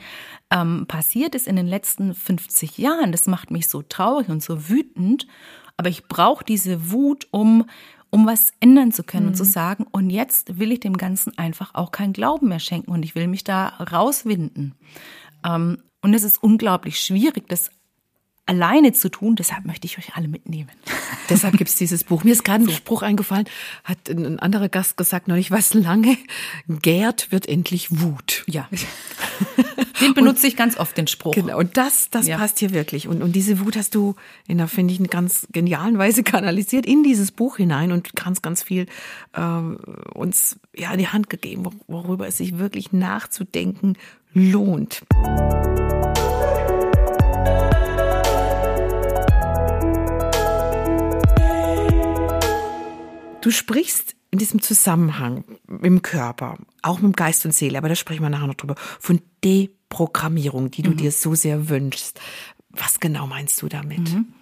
[0.51, 4.69] ähm, passiert ist in den letzten 50 Jahren, das macht mich so traurig und so
[4.69, 5.25] wütend.
[5.77, 7.65] Aber ich brauche diese Wut, um
[8.15, 9.31] um was ändern zu können mhm.
[9.31, 9.49] und zu mhm.
[9.49, 13.13] sagen, und jetzt will ich dem Ganzen einfach auch keinen Glauben mehr schenken und ich
[13.13, 14.73] will mich da rauswinden.
[15.45, 17.71] Ähm, und es ist unglaublich schwierig, das
[18.45, 19.35] alleine zu tun.
[19.35, 20.71] Deshalb möchte ich euch alle mitnehmen.
[21.29, 22.23] Deshalb gibt es dieses Buch.
[22.23, 22.71] Mir ist gerade ein so.
[22.71, 23.47] Spruch eingefallen,
[23.83, 26.17] hat ein anderer Gast gesagt neulich, was lange
[26.69, 28.45] gärt, wird endlich Wut.
[28.47, 28.69] Ja.
[30.01, 31.33] Den benutze und, ich ganz oft, den Spruch.
[31.33, 32.37] Genau, und das, das ja.
[32.37, 33.07] passt hier wirklich.
[33.07, 34.15] Und, und diese Wut hast du
[34.47, 38.41] in einer, finde ich, eine ganz genialen Weise kanalisiert in dieses Buch hinein und ganz,
[38.41, 38.87] ganz viel
[39.33, 39.41] äh,
[40.13, 43.97] uns ja in die Hand gegeben, worüber es sich wirklich nachzudenken
[44.33, 45.03] lohnt.
[53.41, 55.45] Du sprichst in diesem Zusammenhang
[55.81, 59.21] im Körper, auch mit Geist und Seele, aber da sprechen wir nachher noch drüber, von
[59.95, 60.97] Deprogrammierung, die du mhm.
[60.97, 62.19] dir so sehr wünschst.
[62.69, 64.13] Was genau meinst du damit?
[64.13, 64.33] Mhm.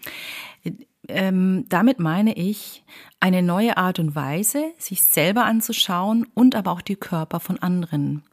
[1.09, 2.83] Ähm, damit meine ich
[3.19, 8.23] eine neue Art und Weise, sich selber anzuschauen und aber auch die Körper von anderen.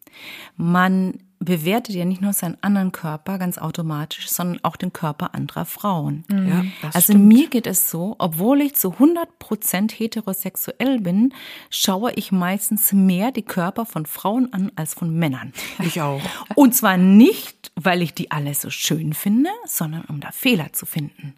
[0.57, 5.65] Man bewertet ja nicht nur seinen anderen Körper ganz automatisch, sondern auch den Körper anderer
[5.65, 6.25] Frauen.
[6.29, 6.49] Mhm.
[6.49, 7.29] Ja, also stimmt.
[7.29, 11.33] mir geht es so, obwohl ich zu 100 Prozent heterosexuell bin,
[11.71, 15.55] schaue ich meistens mehr die Körper von Frauen an als von Männern.
[15.83, 16.21] Ich auch.
[16.57, 20.85] Und zwar nicht, weil ich die alle so schön finde, sondern um da Fehler zu
[20.85, 21.35] finden.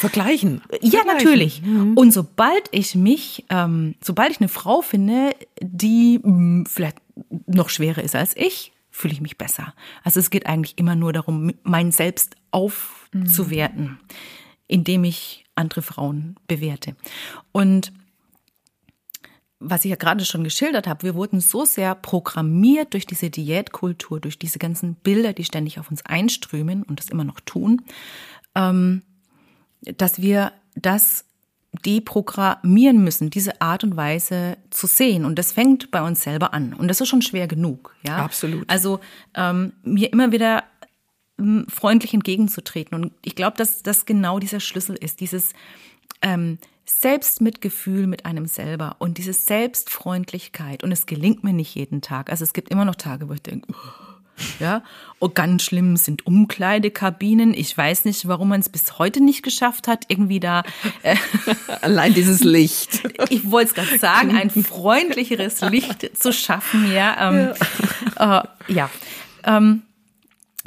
[0.00, 0.62] Vergleichen.
[0.80, 1.06] Ja, Vergleichen.
[1.06, 1.62] natürlich.
[1.62, 1.96] Mhm.
[1.96, 6.96] Und sobald ich mich, ähm, sobald ich eine Frau finde, die mh, hm, vielleicht
[7.46, 9.74] noch schwerer ist als ich, fühle ich mich besser.
[10.04, 13.98] Also es geht eigentlich immer nur darum, mein Selbst aufzuwerten,
[14.68, 16.94] indem ich andere Frauen bewerte.
[17.50, 17.92] Und
[19.58, 24.20] was ich ja gerade schon geschildert habe, wir wurden so sehr programmiert durch diese Diätkultur,
[24.20, 27.82] durch diese ganzen Bilder, die ständig auf uns einströmen und das immer noch tun,
[28.54, 29.02] ähm,
[29.80, 31.24] dass wir das
[31.84, 35.24] deprogrammieren müssen, diese Art und Weise zu sehen.
[35.24, 36.72] Und das fängt bei uns selber an.
[36.74, 37.94] Und das ist schon schwer genug.
[38.06, 38.68] Ja, absolut.
[38.68, 39.00] Also
[39.34, 40.64] ähm, mir immer wieder
[41.38, 42.94] ähm, freundlich entgegenzutreten.
[42.94, 45.52] Und ich glaube, dass das genau dieser Schlüssel ist, dieses
[46.22, 50.84] ähm, Selbstmitgefühl mit einem selber und diese Selbstfreundlichkeit.
[50.84, 52.30] Und es gelingt mir nicht jeden Tag.
[52.30, 54.13] Also es gibt immer noch Tage, wo ich denke, oh,
[54.60, 54.82] ja,
[55.18, 57.54] und oh, ganz schlimm sind Umkleidekabinen.
[57.54, 60.64] Ich weiß nicht, warum man es bis heute nicht geschafft hat, irgendwie da.
[61.02, 61.16] Äh,
[61.80, 63.08] Allein dieses Licht.
[63.30, 67.30] Ich wollte es gerade sagen, ein freundlicheres Licht zu schaffen, ja.
[67.30, 67.54] Ähm,
[68.18, 68.40] ja.
[68.68, 68.90] Äh, ja.
[69.44, 69.82] Ähm,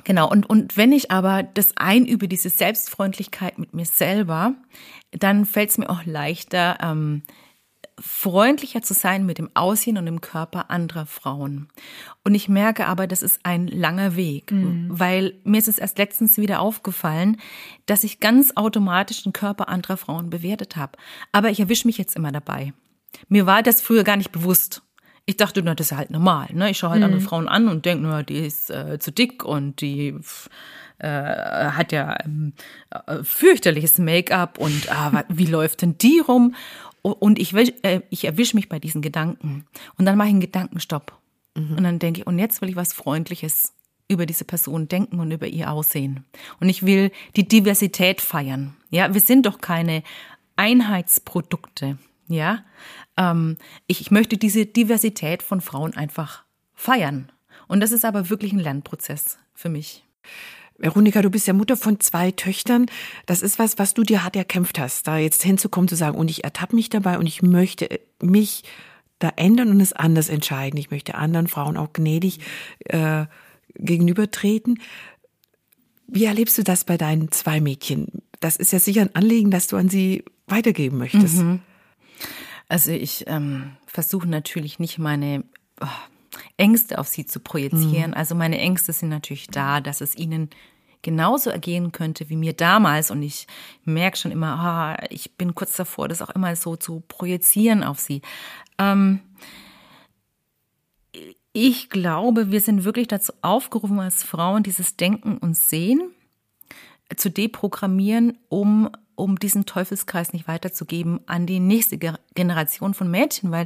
[0.05, 0.27] genau.
[0.27, 4.55] Und, und wenn ich aber das einübe, diese Selbstfreundlichkeit mit mir selber,
[5.11, 7.21] dann fällt es mir auch leichter, ähm,
[7.99, 11.67] freundlicher zu sein mit dem Aussehen und dem Körper anderer Frauen.
[12.23, 14.87] Und ich merke aber, das ist ein langer Weg, mhm.
[14.89, 17.37] weil mir ist es erst letztens wieder aufgefallen,
[17.85, 20.97] dass ich ganz automatisch den Körper anderer Frauen bewertet habe.
[21.31, 22.73] Aber ich erwische mich jetzt immer dabei.
[23.29, 24.83] Mir war das früher gar nicht bewusst.
[25.25, 26.47] Ich dachte, na, das ist halt normal.
[26.53, 26.69] Ne?
[26.69, 27.05] Ich schaue halt mhm.
[27.05, 30.15] andere Frauen an und denke, na, die ist äh, zu dick und die
[30.99, 32.53] äh, hat ja ähm,
[32.89, 36.55] äh, fürchterliches Make-up und äh, wie läuft denn die rum?
[37.13, 39.65] Und ich, äh, ich erwische mich bei diesen Gedanken.
[39.97, 41.17] Und dann mache ich einen Gedankenstopp.
[41.55, 41.77] Mhm.
[41.77, 43.73] Und dann denke ich, und jetzt will ich was Freundliches
[44.07, 46.25] über diese Person denken und über ihr Aussehen.
[46.59, 48.75] Und ich will die Diversität feiern.
[48.89, 50.03] Ja, wir sind doch keine
[50.55, 51.97] Einheitsprodukte.
[52.29, 52.65] Ja,
[53.15, 56.43] ähm, ich, ich möchte diese Diversität von Frauen einfach
[56.73, 57.31] feiern.
[57.67, 60.05] Und das ist aber wirklich ein Lernprozess für mich.
[60.77, 62.85] Veronika, du bist ja Mutter von zwei Töchtern.
[63.25, 66.29] Das ist was, was du dir hart erkämpft hast, da jetzt hinzukommen, zu sagen, und
[66.29, 68.63] ich ertappe mich dabei und ich möchte mich
[69.19, 70.79] da ändern und es anders entscheiden.
[70.79, 72.39] Ich möchte anderen Frauen auch gnädig
[72.85, 73.25] äh,
[73.75, 74.79] gegenübertreten.
[76.07, 78.21] Wie erlebst du das bei deinen zwei Mädchen?
[78.39, 81.37] Das ist ja sicher ein Anliegen, das du an sie weitergeben möchtest.
[81.37, 81.61] Mhm.
[82.69, 85.43] Also ich ähm, versuche natürlich nicht meine
[85.81, 85.87] oh,
[86.57, 88.11] Ängste auf sie zu projizieren.
[88.11, 88.17] Mhm.
[88.17, 90.49] Also meine Ängste sind natürlich da, dass es ihnen
[91.01, 93.11] genauso ergehen könnte wie mir damals.
[93.11, 93.47] Und ich
[93.85, 97.99] merke schon immer, ah, ich bin kurz davor, das auch immer so zu projizieren auf
[97.99, 98.21] sie.
[98.77, 99.21] Ähm,
[101.53, 106.11] ich glaube, wir sind wirklich dazu aufgerufen, als Frauen dieses Denken und Sehen
[107.15, 111.97] zu deprogrammieren, um um diesen Teufelskreis nicht weiterzugeben an die nächste
[112.35, 113.65] Generation von Mädchen, weil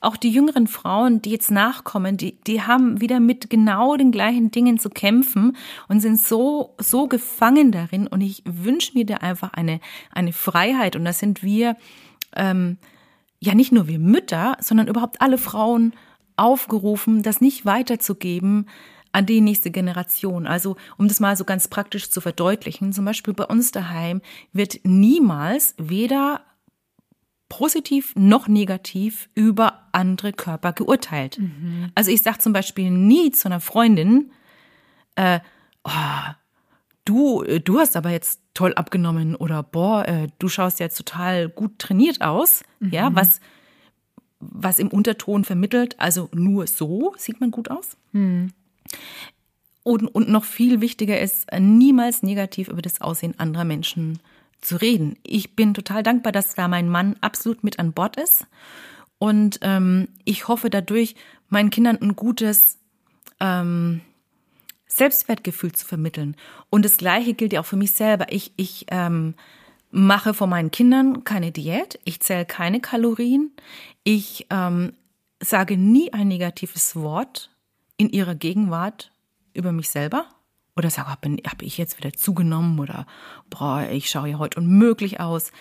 [0.00, 4.52] auch die jüngeren Frauen, die jetzt nachkommen, die, die haben wieder mit genau den gleichen
[4.52, 5.56] Dingen zu kämpfen
[5.88, 8.06] und sind so, so gefangen darin.
[8.06, 9.80] Und ich wünsche mir da einfach eine,
[10.12, 10.94] eine Freiheit.
[10.94, 11.76] Und da sind wir,
[12.36, 12.78] ähm,
[13.40, 15.94] ja nicht nur wir Mütter, sondern überhaupt alle Frauen
[16.36, 18.66] aufgerufen, das nicht weiterzugeben,
[19.12, 20.46] an die nächste Generation.
[20.46, 24.22] Also, um das mal so ganz praktisch zu verdeutlichen, zum Beispiel bei uns daheim
[24.52, 26.40] wird niemals weder
[27.48, 31.38] positiv noch negativ über andere Körper geurteilt.
[31.38, 31.92] Mhm.
[31.94, 34.32] Also ich sage zum Beispiel nie zu einer Freundin,
[35.16, 35.38] äh,
[35.84, 35.90] oh,
[37.04, 41.78] du, du hast aber jetzt toll abgenommen oder boah, äh, du schaust ja total gut
[41.78, 42.90] trainiert aus, mhm.
[42.90, 43.40] ja, was
[44.44, 47.96] was im Unterton vermittelt, also nur so sieht man gut aus.
[48.12, 48.52] Mhm.
[49.84, 54.20] Und, und noch viel wichtiger ist, niemals negativ über das Aussehen anderer Menschen
[54.60, 55.16] zu reden.
[55.24, 58.46] Ich bin total dankbar, dass da mein Mann absolut mit an Bord ist.
[59.18, 61.14] Und ähm, ich hoffe dadurch,
[61.48, 62.78] meinen Kindern ein gutes
[63.40, 64.00] ähm,
[64.86, 66.36] Selbstwertgefühl zu vermitteln.
[66.70, 68.26] Und das Gleiche gilt ja auch für mich selber.
[68.30, 69.34] Ich, ich ähm,
[69.90, 71.98] mache vor meinen Kindern keine Diät.
[72.04, 73.52] Ich zähle keine Kalorien.
[74.04, 74.92] Ich ähm,
[75.40, 77.51] sage nie ein negatives Wort
[77.96, 79.12] in ihrer Gegenwart
[79.54, 80.26] über mich selber
[80.76, 83.06] oder sage, habe hab ich jetzt wieder zugenommen oder
[83.50, 85.52] boah, ich schaue ja heute unmöglich aus,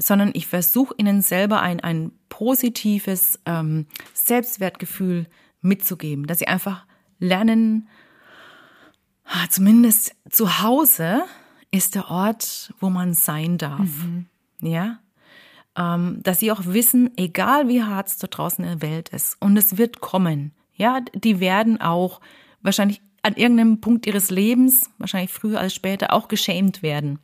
[0.00, 5.26] sondern ich versuche ihnen selber ein, ein positives ähm, Selbstwertgefühl
[5.60, 6.86] mitzugeben, dass sie einfach
[7.18, 7.88] lernen,
[9.24, 11.22] ah, zumindest zu Hause
[11.70, 13.80] ist der Ort, wo man sein darf.
[13.80, 14.26] Mhm.
[14.62, 14.98] Ja,
[15.76, 19.36] ähm, dass sie auch wissen, egal wie hart es da draußen in der Welt ist,
[19.40, 20.52] und es wird kommen.
[20.80, 22.22] Ja, die werden auch
[22.62, 27.18] wahrscheinlich an irgendeinem Punkt ihres Lebens, wahrscheinlich früher als später, auch geschämt werden.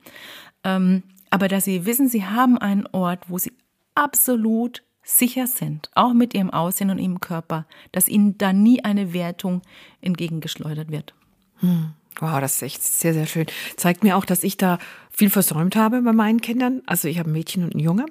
[0.62, 3.54] Ähm, aber dass sie wissen, sie haben einen Ort, wo sie
[3.94, 9.14] absolut sicher sind, auch mit ihrem Aussehen und ihrem Körper, dass ihnen da nie eine
[9.14, 9.62] Wertung
[10.02, 11.14] entgegengeschleudert wird.
[11.60, 11.94] Hm.
[12.20, 13.46] Wow, das ist echt sehr, sehr schön.
[13.76, 14.78] Zeigt mir auch, dass ich da
[15.10, 16.82] viel versäumt habe bei meinen Kindern.
[16.84, 18.04] Also ich habe ein Mädchen und ein Junge.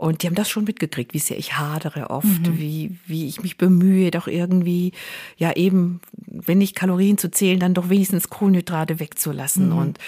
[0.00, 2.58] Und die haben das schon mitgekriegt, wie sehr ich hadere oft, mhm.
[2.58, 4.92] wie, wie ich mich bemühe, doch irgendwie,
[5.36, 9.68] ja eben, wenn nicht Kalorien zu zählen, dann doch wenigstens Kohlenhydrate wegzulassen.
[9.68, 9.76] Mhm.
[9.76, 9.98] Und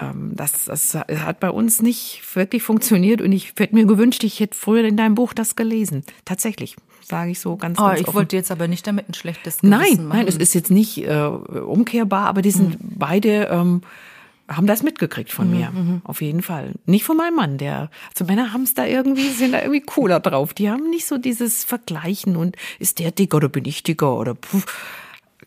[0.00, 3.20] ähm, das, das hat bei uns nicht wirklich funktioniert.
[3.20, 6.04] Und ich hätte mir gewünscht, ich hätte früher in deinem Buch das gelesen.
[6.24, 8.14] Tatsächlich sage ich so ganz, oh, ganz Ich offen.
[8.14, 10.18] wollte jetzt aber nicht damit ein schlechtes Gewissen Nein, machen.
[10.20, 12.96] nein, es ist jetzt nicht äh, umkehrbar, aber die sind mhm.
[12.96, 13.82] beide ähm,
[14.56, 15.70] haben das mitgekriegt von mhm, mir.
[15.70, 16.02] Mhm.
[16.04, 16.74] Auf jeden Fall.
[16.86, 20.20] Nicht von meinem Mann, der, also Männer haben es da irgendwie, sind da irgendwie cooler
[20.20, 20.54] drauf.
[20.54, 24.36] Die haben nicht so dieses Vergleichen und ist der dicker oder bin ich dicker oder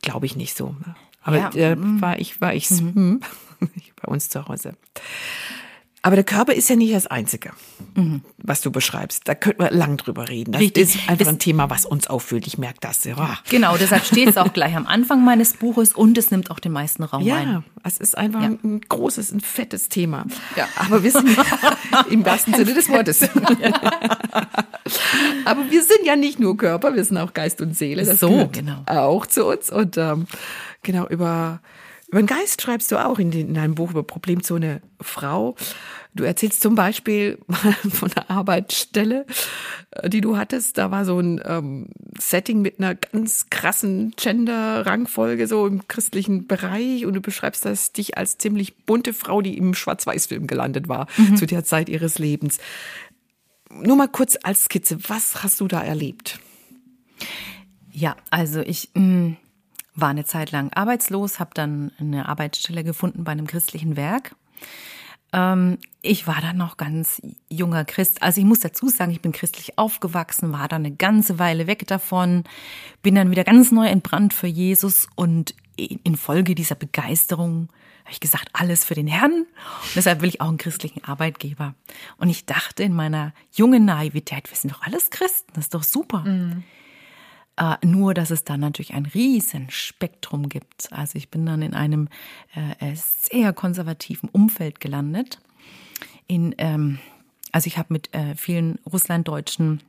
[0.01, 0.75] glaube ich nicht so.
[1.21, 2.01] Aber ja, äh, mhm.
[2.01, 3.21] war ich, war ich's mhm.
[4.01, 4.73] bei uns zu Hause.
[6.05, 7.49] Aber der Körper ist ja nicht das Einzige,
[7.95, 8.21] mhm.
[8.37, 9.27] was du beschreibst.
[9.27, 10.51] Da könnten wir lang drüber reden.
[10.51, 10.83] Das Richtig.
[10.83, 12.45] ist einfach das ein Thema, was uns auffühlt.
[12.45, 13.05] Ich merke das.
[13.05, 13.39] Ja.
[13.49, 16.73] Genau, deshalb steht es auch gleich am Anfang meines Buches und es nimmt auch den
[16.73, 17.47] meisten Raum ja, ein.
[17.47, 18.49] Ja, es ist einfach ja.
[18.49, 20.27] ein großes, ein fettes Thema.
[20.55, 20.67] Ja.
[20.75, 21.27] Aber wir sind
[22.11, 23.23] im wahrsten Sinne des Wortes.
[25.45, 28.05] Aber wir sind ja nicht nur Körper, wir sind auch Geist und Seele.
[28.05, 28.83] Das so, genau.
[28.85, 29.71] Auch zu uns.
[29.71, 30.27] Und ähm,
[30.83, 31.61] genau, über
[32.07, 35.55] über den Geist schreibst du auch in, den, in deinem Buch über Problemzone Frau.
[36.13, 37.39] Du erzählst zum Beispiel
[37.91, 39.25] von einer Arbeitsstelle,
[39.91, 40.77] äh, die du hattest.
[40.77, 47.05] Da war so ein ähm, Setting mit einer ganz krassen Gender-Rangfolge so im christlichen Bereich
[47.05, 51.37] und du beschreibst das dich als ziemlich bunte Frau, die im Schwarz-Weiß-Film gelandet war mhm.
[51.37, 52.59] zu der Zeit ihres Lebens.
[53.71, 56.39] Nur mal kurz als Skizze, was hast du da erlebt?
[57.91, 59.37] Ja, also ich mh, mm,
[59.95, 64.35] war eine Zeit lang arbeitslos, habe dann eine Arbeitsstelle gefunden bei einem christlichen Werk.
[65.33, 68.21] Ähm, ich war dann noch ganz junger Christ.
[68.21, 71.87] Also ich muss dazu sagen, ich bin christlich aufgewachsen, war dann eine ganze Weile weg
[71.87, 72.43] davon,
[73.01, 77.69] bin dann wieder ganz neu entbrannt für Jesus und infolge dieser Begeisterung
[78.05, 79.31] habe ich gesagt, alles für den Herrn.
[79.33, 81.73] Und deshalb will ich auch einen christlichen Arbeitgeber.
[82.17, 85.83] Und ich dachte in meiner jungen Naivität, wir sind doch alles Christen, das ist doch
[85.83, 86.19] super.
[86.19, 86.63] Mhm.
[87.57, 90.91] Äh, nur, dass es dann natürlich ein riesen Spektrum gibt.
[90.91, 92.09] Also ich bin dann in einem
[92.55, 95.39] äh, äh sehr konservativen Umfeld gelandet.
[96.27, 96.99] In, ähm,
[97.51, 99.81] also ich habe mit äh, vielen russlanddeutschen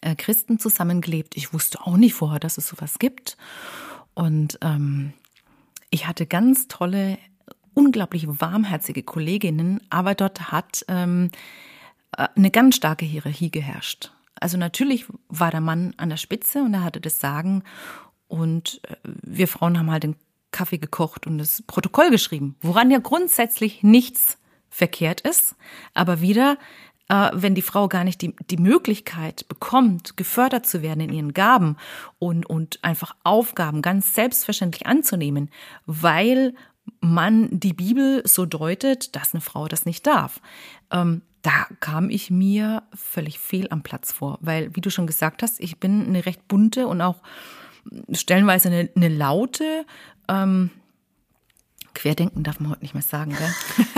[0.00, 1.36] äh, Christen zusammengelebt.
[1.36, 3.36] Ich wusste auch nicht vorher, dass es sowas gibt.
[4.14, 5.12] Und ähm,
[5.90, 7.18] ich hatte ganz tolle,
[7.74, 11.30] unglaublich warmherzige Kolleginnen, aber dort hat ähm,
[12.16, 14.12] äh, eine ganz starke Hierarchie geherrscht.
[14.40, 17.62] Also natürlich war der Mann an der Spitze und er hatte das Sagen
[18.28, 20.16] und äh, wir Frauen haben halt den
[20.50, 24.38] Kaffee gekocht und das Protokoll geschrieben, woran ja grundsätzlich nichts
[24.70, 25.54] verkehrt ist,
[25.94, 26.58] aber wieder,
[27.08, 31.34] äh, wenn die Frau gar nicht die, die Möglichkeit bekommt, gefördert zu werden in ihren
[31.34, 31.76] Gaben
[32.18, 35.50] und, und einfach Aufgaben ganz selbstverständlich anzunehmen,
[35.86, 36.54] weil
[37.00, 40.40] man die Bibel so deutet, dass eine Frau das nicht darf.
[40.90, 45.44] Ähm, da kam ich mir völlig fehl am Platz vor, weil, wie du schon gesagt
[45.44, 47.22] hast, ich bin eine recht bunte und auch
[48.10, 49.86] stellenweise eine, eine laute,
[50.28, 50.70] ähm,
[51.94, 53.54] Querdenken darf man heute nicht mehr sagen, gell?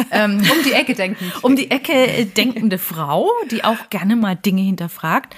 [0.13, 1.33] ähm, um die Ecke denken.
[1.43, 5.35] Um die Ecke denkende Frau, die auch gerne mal Dinge hinterfragt.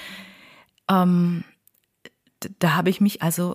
[0.89, 1.45] Ähm,
[2.59, 3.55] da habe ich mich also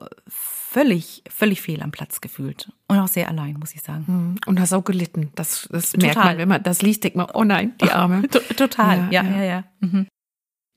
[0.75, 2.69] völlig, völlig fehl am Platz gefühlt.
[2.89, 4.05] Und auch sehr allein, muss ich sagen.
[4.07, 4.35] Hm.
[4.45, 5.31] Und hast auch gelitten.
[5.35, 8.27] Das, das merkt man, wenn man das liest, denkt man, oh nein, die Arme.
[8.27, 9.37] Total, ja, ja, ja.
[9.37, 9.43] ja.
[9.43, 9.63] ja.
[9.79, 10.07] Mhm.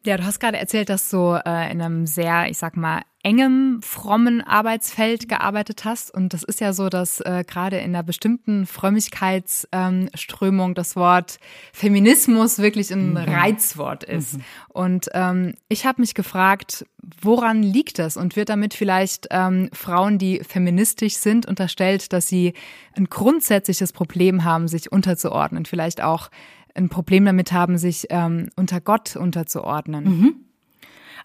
[0.04, 3.80] Ja, du hast gerade erzählt, dass du äh, in einem sehr, ich sag mal, engem,
[3.82, 6.14] frommen Arbeitsfeld gearbeitet hast.
[6.14, 11.38] Und das ist ja so, dass äh, gerade in einer bestimmten Frömmigkeitsströmung ähm, das Wort
[11.72, 13.16] Feminismus wirklich ein mhm.
[13.16, 14.34] Reizwort ist.
[14.34, 14.44] Mhm.
[14.68, 16.86] Und ähm, ich habe mich gefragt,
[17.20, 18.16] woran liegt das?
[18.16, 22.54] Und wird damit vielleicht ähm, Frauen, die feministisch sind, unterstellt, dass sie
[22.96, 25.66] ein grundsätzliches Problem haben, sich unterzuordnen?
[25.66, 26.30] Vielleicht auch
[26.74, 30.04] ein Problem damit haben, sich ähm, unter Gott unterzuordnen.
[30.04, 30.34] Mhm.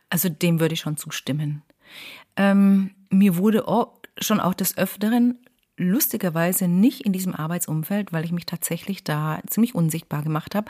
[0.09, 1.61] Also dem würde ich schon zustimmen.
[2.35, 5.39] Ähm, mir wurde auch, schon auch des Öfteren
[5.75, 10.69] lustigerweise nicht in diesem Arbeitsumfeld, weil ich mich tatsächlich da ziemlich unsichtbar gemacht habe.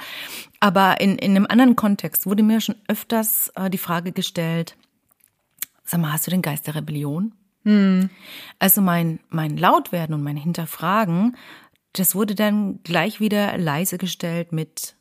[0.59, 4.77] Aber in, in einem anderen Kontext wurde mir schon öfters äh, die Frage gestellt,
[5.83, 7.33] sag mal, hast du den Geist der Rebellion?
[7.65, 8.09] Hm.
[8.59, 11.35] Also mein, mein Lautwerden und mein Hinterfragen
[11.93, 14.95] das wurde dann gleich wieder leise gestellt mit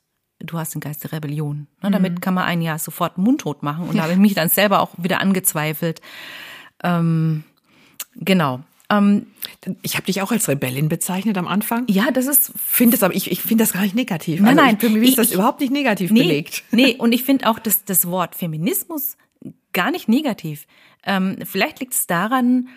[0.44, 1.66] du hast den Geist der Rebellion.
[1.82, 1.92] Ne, mhm.
[1.92, 3.88] Damit kann man einen ja sofort mundtot machen.
[3.88, 6.00] Und da habe ich mich dann selber auch wieder angezweifelt.
[6.82, 7.44] Ähm,
[8.16, 8.60] genau.
[8.90, 9.26] Ähm,
[9.82, 11.86] ich habe dich auch als Rebellin bezeichnet am Anfang.
[11.88, 12.52] Ja, das ist.
[12.56, 14.40] Finde es aber ich, ich finde das gar nicht negativ.
[14.40, 14.80] Nein, also nein.
[14.80, 16.64] Für mich ist das ich, überhaupt nicht negativ nee, belegt.
[16.72, 19.16] Nee, und ich finde auch das, das Wort Feminismus
[19.72, 20.66] gar nicht negativ.
[21.04, 22.68] Ähm, vielleicht liegt es daran,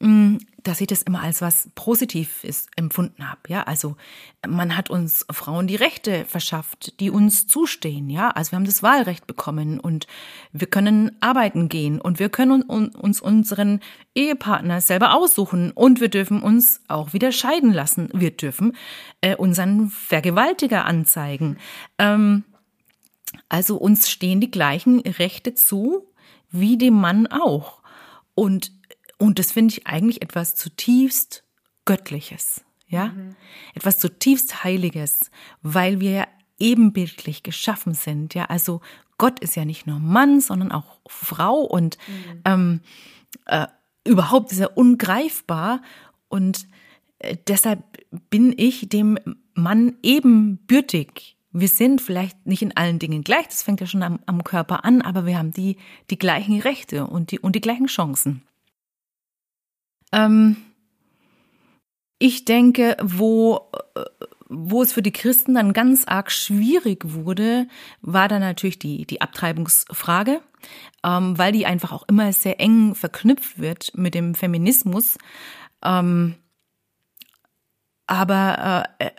[0.00, 3.40] dass ich das immer als was Positives empfunden habe.
[3.48, 3.96] Ja, also
[4.46, 8.08] man hat uns Frauen die Rechte verschafft, die uns zustehen.
[8.08, 10.06] Ja, also wir haben das Wahlrecht bekommen und
[10.52, 13.80] wir können arbeiten gehen und wir können uns unseren
[14.14, 18.08] Ehepartner selber aussuchen und wir dürfen uns auch wieder scheiden lassen.
[18.12, 18.76] Wir dürfen
[19.20, 21.56] äh, unseren Vergewaltiger anzeigen.
[21.98, 22.44] Ähm,
[23.48, 26.06] also uns stehen die gleichen Rechte zu
[26.50, 27.82] wie dem Mann auch.
[28.34, 28.77] Und
[29.18, 31.44] und das finde ich eigentlich etwas zutiefst
[31.84, 33.08] Göttliches, ja?
[33.08, 33.36] Mhm.
[33.74, 35.30] Etwas zutiefst Heiliges,
[35.62, 36.26] weil wir ja
[36.58, 38.44] ebenbildlich geschaffen sind, ja?
[38.44, 38.80] Also
[39.18, 42.42] Gott ist ja nicht nur Mann, sondern auch Frau und mhm.
[42.44, 42.80] ähm,
[43.46, 43.66] äh,
[44.04, 45.82] überhaupt ist er ungreifbar
[46.28, 46.68] und
[47.18, 47.82] äh, deshalb
[48.30, 49.18] bin ich dem
[49.54, 51.36] Mann ebenbürtig.
[51.50, 54.84] Wir sind vielleicht nicht in allen Dingen gleich, das fängt ja schon am, am Körper
[54.84, 55.76] an, aber wir haben die,
[56.10, 58.42] die gleichen Rechte und die, und die gleichen Chancen.
[60.12, 60.56] Ähm,
[62.18, 63.70] ich denke, wo,
[64.48, 67.68] wo es für die Christen dann ganz arg schwierig wurde,
[68.00, 70.40] war dann natürlich die, die Abtreibungsfrage,
[71.04, 75.18] ähm, weil die einfach auch immer sehr eng verknüpft wird mit dem Feminismus.
[75.84, 76.34] Ähm,
[78.08, 79.10] aber äh,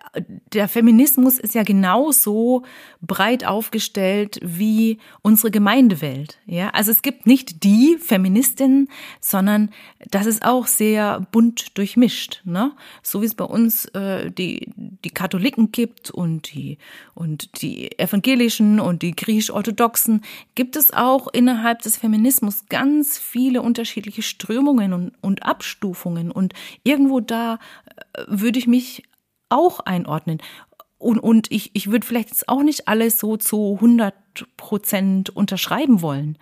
[0.51, 2.63] der Feminismus ist ja genauso
[3.01, 6.39] breit aufgestellt wie unsere Gemeindewelt.
[6.47, 8.89] Ja, also es gibt nicht die Feministin,
[9.21, 9.69] sondern
[10.09, 12.41] das ist auch sehr bunt durchmischt.
[12.45, 12.71] Ne?
[13.03, 16.79] So wie es bei uns äh, die die Katholiken gibt und die
[17.13, 20.23] und die evangelischen und die griechisch-orthodoxen,
[20.55, 27.19] gibt es auch innerhalb des Feminismus ganz viele unterschiedliche Strömungen und, und Abstufungen und irgendwo
[27.19, 27.59] da
[28.13, 29.03] äh, würde ich mich mich
[29.49, 30.39] auch einordnen.
[30.97, 34.13] Und, und ich, ich würde vielleicht jetzt auch nicht alles so zu 100
[34.57, 36.37] Prozent unterschreiben wollen.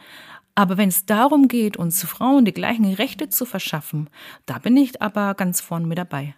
[0.56, 4.10] Aber wenn es darum geht, uns Frauen die gleichen Rechte zu verschaffen,
[4.46, 6.36] da bin ich aber ganz vorn mit dabei.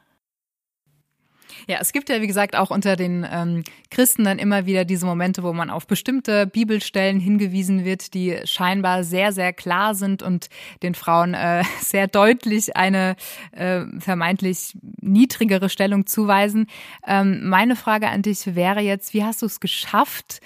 [1.68, 5.06] Ja, es gibt ja, wie gesagt, auch unter den ähm, Christen dann immer wieder diese
[5.06, 10.50] Momente, wo man auf bestimmte Bibelstellen hingewiesen wird, die scheinbar sehr, sehr klar sind und
[10.84, 13.16] den Frauen äh, sehr deutlich eine
[13.52, 16.68] äh, vermeintlich niedrigere Stellung zuweisen.
[17.08, 20.42] Ähm, meine Frage an dich wäre jetzt, wie hast du es geschafft,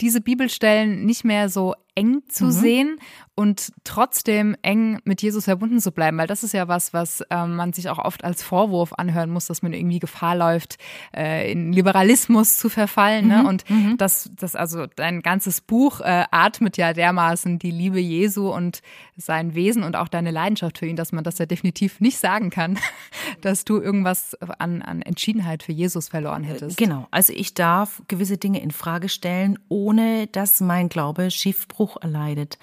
[0.00, 2.50] diese Bibelstellen nicht mehr so eng zu mhm.
[2.50, 2.98] sehen
[3.36, 7.56] und trotzdem eng mit Jesus verbunden zu bleiben, weil das ist ja was, was ähm,
[7.56, 10.78] man sich auch oft als Vorwurf anhören muss, dass man irgendwie Gefahr läuft,
[11.14, 13.26] äh, in Liberalismus zu verfallen.
[13.28, 13.38] Ne?
[13.38, 13.46] Mhm.
[13.46, 13.96] Und mhm.
[13.96, 18.82] das, das also dein ganzes Buch äh, atmet ja dermaßen die Liebe Jesu und
[19.16, 22.50] sein Wesen und auch deine Leidenschaft für ihn, dass man das ja definitiv nicht sagen
[22.50, 22.78] kann,
[23.40, 26.76] dass du irgendwas an, an Entschiedenheit für Jesus verloren hättest.
[26.76, 32.58] Genau, also ich darf gewisse Dinge in Frage stellen, ohne dass mein Glaube Schiffbruch erleidet.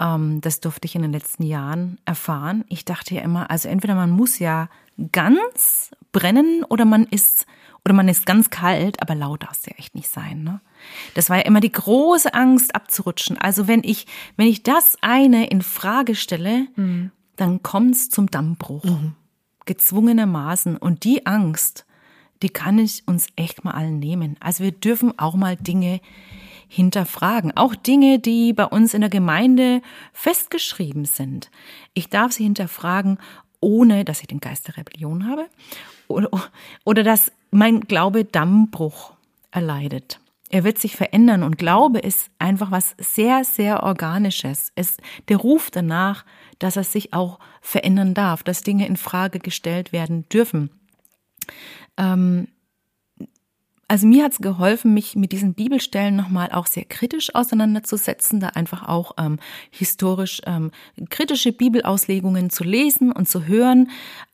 [0.00, 2.64] Ähm, das durfte ich in den letzten Jahren erfahren.
[2.68, 4.68] Ich dachte ja immer, also entweder man muss ja
[5.12, 7.46] ganz brennen oder man ist
[7.86, 10.42] oder man ist ganz kalt, aber laut darf es ja echt nicht sein.
[10.42, 10.60] Ne?
[11.14, 13.38] Das war ja immer die große Angst abzurutschen.
[13.38, 17.12] Also wenn ich, wenn ich das eine in Frage stelle, mhm.
[17.36, 18.82] dann kommt's zum Dammbruch.
[18.82, 19.14] Mhm.
[19.66, 20.76] Gezwungenermaßen.
[20.76, 21.86] Und die Angst,
[22.42, 24.36] die kann ich uns echt mal allen nehmen.
[24.40, 26.00] Also wir dürfen auch mal Dinge
[26.68, 27.56] hinterfragen.
[27.56, 31.50] Auch Dinge, die bei uns in der Gemeinde festgeschrieben sind.
[31.94, 33.18] Ich darf sie hinterfragen,
[33.60, 35.46] ohne dass ich den Geist der Rebellion habe
[36.08, 36.30] oder,
[36.84, 39.14] oder dass mein Glaube Dammbruch
[39.50, 40.20] erleidet.
[40.48, 44.70] Er wird sich verändern und Glaube ist einfach was sehr, sehr Organisches.
[44.76, 44.96] Es,
[45.28, 46.24] der Ruf danach,
[46.58, 50.70] dass er sich auch verändern darf, dass Dinge in Frage gestellt werden dürfen.
[51.96, 52.48] Ähm,
[53.88, 58.48] also mir hat es geholfen, mich mit diesen Bibelstellen nochmal auch sehr kritisch auseinanderzusetzen, da
[58.48, 59.38] einfach auch ähm,
[59.70, 60.72] historisch ähm,
[61.08, 63.90] kritische Bibelauslegungen zu lesen und zu hören,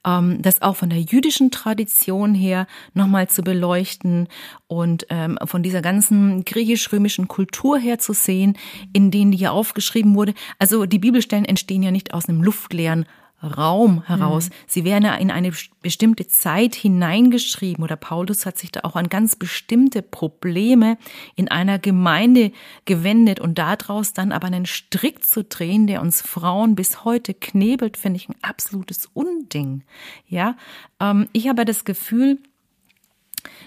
[0.07, 4.29] ähm, das auch von der jüdischen Tradition her nochmal zu beleuchten
[4.69, 8.57] und ähm, von dieser ganzen griechisch-römischen Kultur her zu sehen,
[8.95, 10.33] in denen die hier aufgeschrieben wurde.
[10.59, 13.05] Also die Bibelstellen entstehen ja nicht aus einem luftleeren
[13.43, 14.49] Raum heraus.
[14.49, 14.55] Mhm.
[14.67, 19.09] Sie werden ja in eine bestimmte Zeit hineingeschrieben oder Paulus hat sich da auch an
[19.09, 20.97] ganz bestimmte Probleme
[21.35, 22.53] in einer Gemeinde
[22.85, 27.97] gewendet und daraus dann aber einen Strick zu drehen, der uns Frauen bis heute knebelt,
[27.97, 29.83] finde ich ein absolutes Unding.
[30.27, 30.57] Ja,
[31.01, 32.39] ähm, ich habe das Gefühl,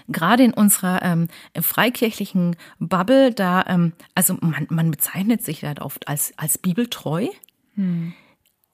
[0.08, 1.28] gerade in unserer ähm,
[1.60, 7.28] freikirchlichen Bubble, da, ähm, also man, man bezeichnet sich halt oft als, als bibeltreu.
[7.74, 8.14] Hm.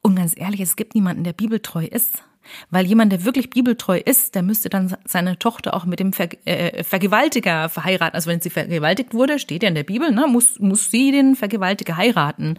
[0.02, 2.24] Und ganz ehrlich, es gibt niemanden, der bibeltreu ist.
[2.70, 6.28] Weil jemand, der wirklich bibeltreu ist, der müsste dann seine Tochter auch mit dem Ver
[6.44, 8.16] äh, Vergewaltiger verheiraten.
[8.16, 11.36] Also wenn sie vergewaltigt wurde, steht ja in der Bibel, ne, muss, muss sie den
[11.36, 12.58] Vergewaltiger heiraten.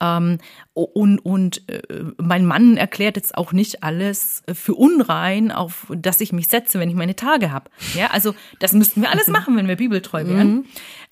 [0.00, 0.38] Ähm,
[0.72, 1.82] und und äh,
[2.16, 6.88] mein Mann erklärt jetzt auch nicht alles für unrein, auf das ich mich setze, wenn
[6.88, 7.70] ich meine Tage habe.
[7.94, 10.54] Ja, also das müssten wir alles machen, wenn wir bibeltreu wären.
[10.54, 10.64] Mhm.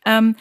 [0.07, 0.37] Ähm,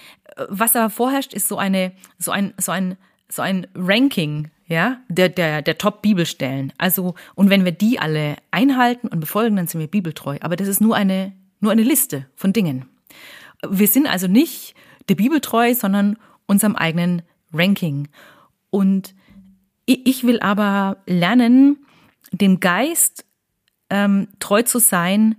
[0.48, 5.30] was aber vorherrscht, ist so eine, so ein, so ein, so ein Ranking ja, der,
[5.30, 6.74] der, der Top-Bibelstellen.
[6.78, 10.38] Also, und wenn wir die alle einhalten und befolgen, dann sind wir bibeltreu.
[10.42, 12.86] Aber das ist nur eine, nur eine Liste von Dingen.
[13.68, 14.74] Wir sind also nicht
[15.08, 17.22] der Bibeltreu, sondern unserem eigenen
[17.54, 18.08] Ranking.
[18.72, 19.14] Und
[19.86, 21.86] ich will aber lernen,
[22.32, 23.24] dem Geist
[23.92, 25.36] ähm, treu zu sein,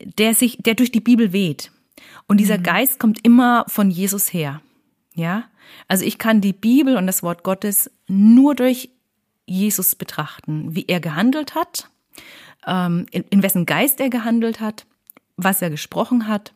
[0.00, 1.72] der sich, der durch die Bibel weht.
[2.28, 2.62] Und dieser mhm.
[2.62, 4.62] Geist kommt immer von Jesus her.
[5.14, 5.44] Ja,
[5.88, 8.90] also ich kann die Bibel und das Wort Gottes nur durch
[9.46, 11.88] Jesus betrachten, wie er gehandelt hat,
[12.66, 14.86] ähm, in wessen Geist er gehandelt hat,
[15.36, 16.52] was er gesprochen hat.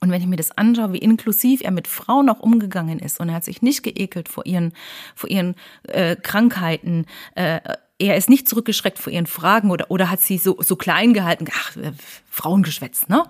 [0.00, 3.30] Und wenn ich mir das anschaue, wie inklusiv er mit Frauen auch umgegangen ist und
[3.30, 4.72] er hat sich nicht geekelt vor ihren,
[5.14, 5.54] vor ihren
[5.84, 7.60] äh, Krankheiten, äh,
[7.98, 11.46] er ist nicht zurückgeschreckt vor ihren Fragen oder, oder hat sie so, so klein gehalten,
[11.50, 11.92] ach, äh,
[12.28, 13.24] Frauengeschwätz, ne?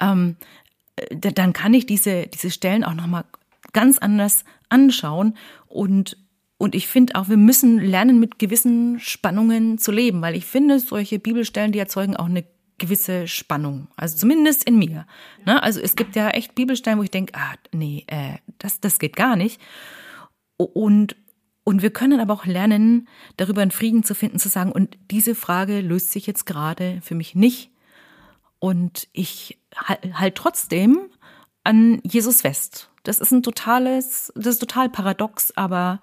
[0.00, 0.36] Ähm,
[0.96, 3.24] äh, dann kann ich diese, diese Stellen auch nochmal
[3.72, 5.36] ganz anders anschauen
[5.68, 6.16] und
[6.58, 10.80] und ich finde auch, wir müssen lernen, mit gewissen Spannungen zu leben, weil ich finde,
[10.80, 12.44] solche Bibelstellen, die erzeugen auch eine
[12.78, 13.88] gewisse Spannung.
[13.96, 15.06] Also zumindest in mir.
[15.44, 15.62] Ne?
[15.62, 19.14] Also es gibt ja echt Bibelstellen, wo ich denke, ah, nee, äh, das, das geht
[19.14, 19.60] gar nicht.
[20.56, 21.16] Und,
[21.62, 25.36] und wir können aber auch lernen, darüber einen Frieden zu finden, zu sagen, und diese
[25.36, 27.70] Frage löst sich jetzt gerade für mich nicht.
[28.58, 29.58] Und ich
[30.12, 30.98] halt trotzdem
[31.62, 32.90] an Jesus fest.
[33.04, 36.00] Das ist ein totales, das ist total paradox, aber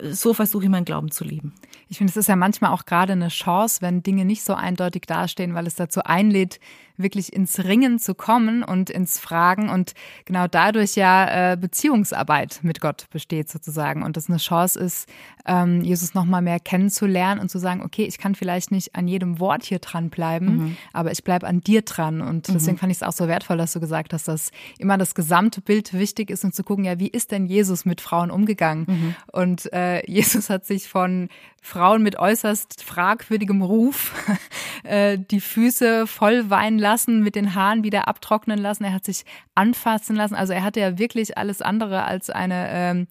[0.00, 1.54] so versuche ich meinen Glauben zu leben.
[1.88, 5.02] Ich finde, es ist ja manchmal auch gerade eine Chance, wenn Dinge nicht so eindeutig
[5.06, 6.60] dastehen, weil es dazu einlädt,
[7.02, 9.92] wirklich ins Ringen zu kommen und ins Fragen und
[10.24, 15.08] genau dadurch ja äh, Beziehungsarbeit mit Gott besteht sozusagen und das eine Chance ist,
[15.46, 19.08] ähm, Jesus noch mal mehr kennenzulernen und zu sagen, okay, ich kann vielleicht nicht an
[19.08, 20.76] jedem Wort hier dranbleiben, mhm.
[20.92, 22.52] aber ich bleibe an dir dran und mhm.
[22.52, 25.60] deswegen fand ich es auch so wertvoll, dass du gesagt hast, dass immer das gesamte
[25.60, 28.86] Bild wichtig ist und zu gucken, ja, wie ist denn Jesus mit Frauen umgegangen?
[28.86, 29.14] Mhm.
[29.32, 31.28] Und äh, Jesus hat sich von
[31.64, 34.12] Frauen mit äußerst fragwürdigem Ruf
[34.82, 38.84] äh, die Füße voll weinen lassen, mit den Haaren wieder abtrocknen lassen.
[38.84, 39.24] Er hat sich
[39.54, 40.34] anfassen lassen.
[40.34, 43.06] Also er hatte ja wirklich alles andere als eine ähm,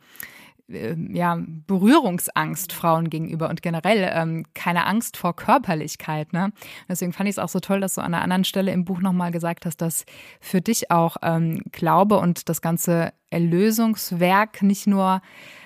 [0.69, 6.33] äh, ja, Berührungsangst Frauen gegenüber und generell ähm, keine Angst vor Körperlichkeit.
[6.33, 6.51] Ne?
[6.87, 8.99] Deswegen fand ich es auch so toll, dass du an einer anderen Stelle im Buch
[8.99, 10.05] nochmal gesagt hast, dass
[10.39, 15.21] für dich auch ähm, Glaube und das ganze Erlösungswerk nicht nur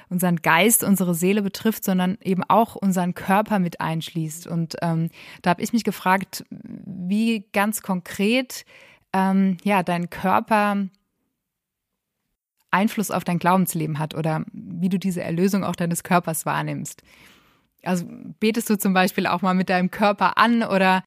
[0.10, 4.48] unseren Geist, unsere Seele betrifft, sondern eben auch unseren Körper mit einschließt.
[4.48, 5.10] Und ähm,
[5.42, 8.66] da habe ich mich gefragt, wie ganz konkret
[9.14, 10.88] ähm, ja dein Körper
[12.72, 17.02] Einfluss auf dein Glaubensleben hat oder wie du diese Erlösung auch deines Körpers wahrnimmst.
[17.84, 18.06] Also
[18.40, 21.04] betest du zum Beispiel auch mal mit deinem Körper an oder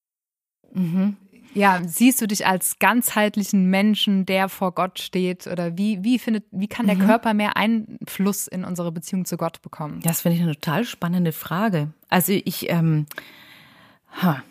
[0.72, 1.16] mhm.
[1.58, 5.46] Ja, siehst du dich als ganzheitlichen Menschen, der vor Gott steht?
[5.46, 7.06] Oder wie, wie findet, wie kann der mhm.
[7.06, 10.00] Körper mehr Einfluss in unsere Beziehung zu Gott bekommen?
[10.02, 11.92] Das finde ich eine total spannende Frage.
[12.08, 13.06] Also ich, ähm,
[14.22, 14.42] ha.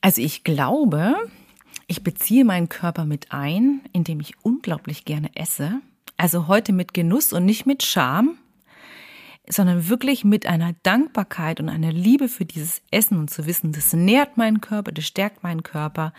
[0.00, 1.14] also ich glaube,
[1.86, 5.80] ich beziehe meinen Körper mit ein, indem ich unglaublich gerne esse.
[6.16, 8.38] Also heute mit Genuss und nicht mit Scham,
[9.48, 13.92] sondern wirklich mit einer Dankbarkeit und einer Liebe für dieses Essen und zu wissen, das
[13.92, 16.12] nährt meinen Körper, das stärkt meinen Körper.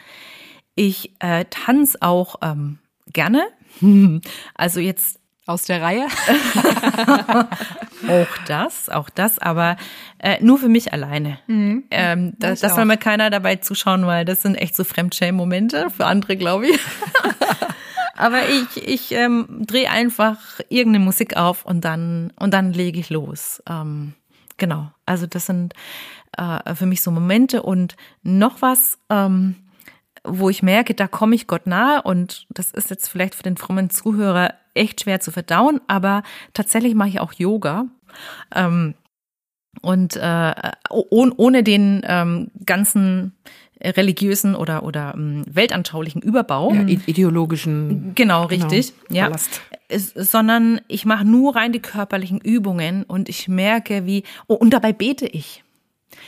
[0.76, 2.80] Ich äh, tanze auch ähm,
[3.12, 3.48] gerne.
[4.56, 6.08] Also jetzt aus der Reihe?
[8.08, 9.78] auch das, auch das, aber
[10.18, 11.40] äh, nur für mich alleine.
[11.48, 11.84] Mhm.
[11.92, 16.06] Ähm, das, das soll mir keiner dabei zuschauen, weil das sind echt so Fremdschämen-Momente für
[16.06, 16.80] andere, glaube ich.
[18.18, 20.38] aber ich, ich ähm, drehe einfach
[20.70, 23.62] irgendeine Musik auf und dann und dann lege ich los.
[23.70, 24.14] Ähm,
[24.58, 25.74] genau, also das sind
[26.38, 28.98] äh, für mich so Momente und noch was.
[29.10, 29.56] Ähm,
[30.28, 33.58] wo ich merke, da komme ich Gott nahe und das ist jetzt vielleicht für den
[33.58, 37.86] frommen Zuhörer echt schwer zu verdauen, aber tatsächlich mache ich auch Yoga.
[38.54, 38.96] Ähm,
[39.82, 40.54] und äh,
[40.90, 43.36] ohne den ähm, ganzen
[43.86, 49.36] religiösen oder oder ähm, weltanschaulichen Überbau, ja, ideologischen, genau richtig, genau, ja,
[49.88, 54.72] ist, sondern ich mache nur rein die körperlichen Übungen und ich merke, wie oh, und
[54.72, 55.64] dabei bete ich.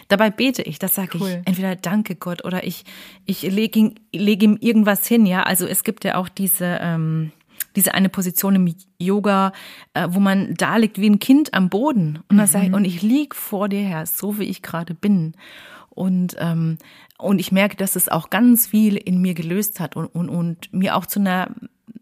[0.08, 1.30] Dabei bete ich, das sage cool.
[1.30, 2.84] ich entweder danke Gott oder ich,
[3.26, 5.44] ich lege ihm, leg ihm irgendwas hin, ja.
[5.44, 7.32] Also es gibt ja auch diese, ähm,
[7.76, 9.52] diese eine Position im Yoga,
[9.94, 12.20] äh, wo man da liegt wie ein Kind am Boden.
[12.30, 12.46] Und, mhm.
[12.46, 15.34] sage ich, und ich lieg vor dir her, so wie ich gerade bin.
[15.90, 16.78] Und, ähm,
[17.18, 20.74] und ich merke, dass es auch ganz viel in mir gelöst hat und, und, und
[20.74, 21.50] mir auch zu einer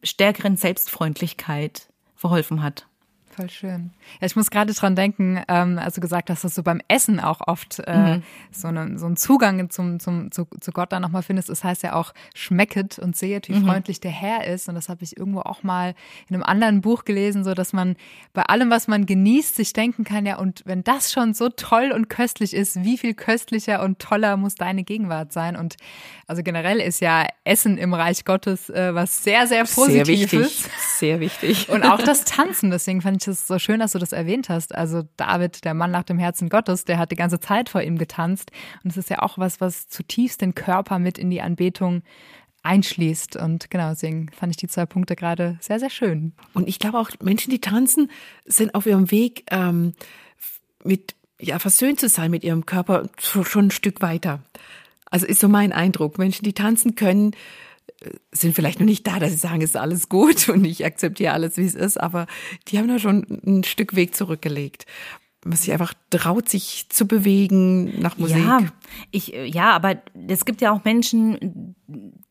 [0.04, 2.88] stärkeren Selbstfreundlichkeit verholfen hat.
[3.30, 3.92] Voll schön.
[4.22, 7.20] Ja, ich muss gerade dran denken, ähm, als du gesagt hast, dass du beim Essen
[7.20, 8.24] auch oft äh, mhm.
[8.52, 11.50] so, eine, so einen Zugang zum, zum, zu, zu Gott da nochmal findest.
[11.50, 13.66] Das heißt ja auch, schmecket und sehet, wie mhm.
[13.66, 14.70] freundlich der Herr ist.
[14.70, 15.96] Und das habe ich irgendwo auch mal
[16.30, 17.96] in einem anderen Buch gelesen, so dass man
[18.34, 21.92] bei allem, was man genießt, sich denken kann, ja, und wenn das schon so toll
[21.94, 25.56] und köstlich ist, wie viel köstlicher und toller muss deine Gegenwart sein?
[25.56, 25.76] Und
[26.28, 30.30] also generell ist ja Essen im Reich Gottes äh, was sehr, sehr Positives.
[30.30, 30.66] Sehr wichtig.
[30.98, 31.70] Sehr wichtig.
[31.70, 34.50] Und auch das Tanzen, deswegen fand ich ich es so schön, dass du das erwähnt
[34.50, 34.76] hast.
[34.76, 37.98] Also David, der Mann nach dem Herzen Gottes, der hat die ganze Zeit vor ihm
[37.98, 38.52] getanzt.
[38.84, 42.04] Und es ist ja auch was, was zutiefst den Körper mit in die Anbetung
[42.64, 43.36] einschließt.
[43.38, 46.34] Und genau, deswegen fand ich die zwei Punkte gerade sehr, sehr schön.
[46.54, 48.12] Und ich glaube auch, Menschen, die tanzen,
[48.46, 49.94] sind auf ihrem Weg ähm,
[50.84, 54.42] mit, ja, versöhnt zu sein mit ihrem Körper schon ein Stück weiter.
[55.10, 56.18] Also ist so mein Eindruck.
[56.18, 57.32] Menschen, die tanzen können,
[58.32, 61.34] sind vielleicht noch nicht da, dass sie sagen, es ist alles gut und ich akzeptiere
[61.34, 62.28] alles, wie es ist, aber
[62.68, 64.86] die haben da schon ein Stück Weg zurückgelegt.
[65.44, 68.38] Man sich einfach traut, sich zu bewegen nach Musik.
[68.38, 68.62] Ja,
[69.12, 71.76] ich, ja, aber es gibt ja auch Menschen,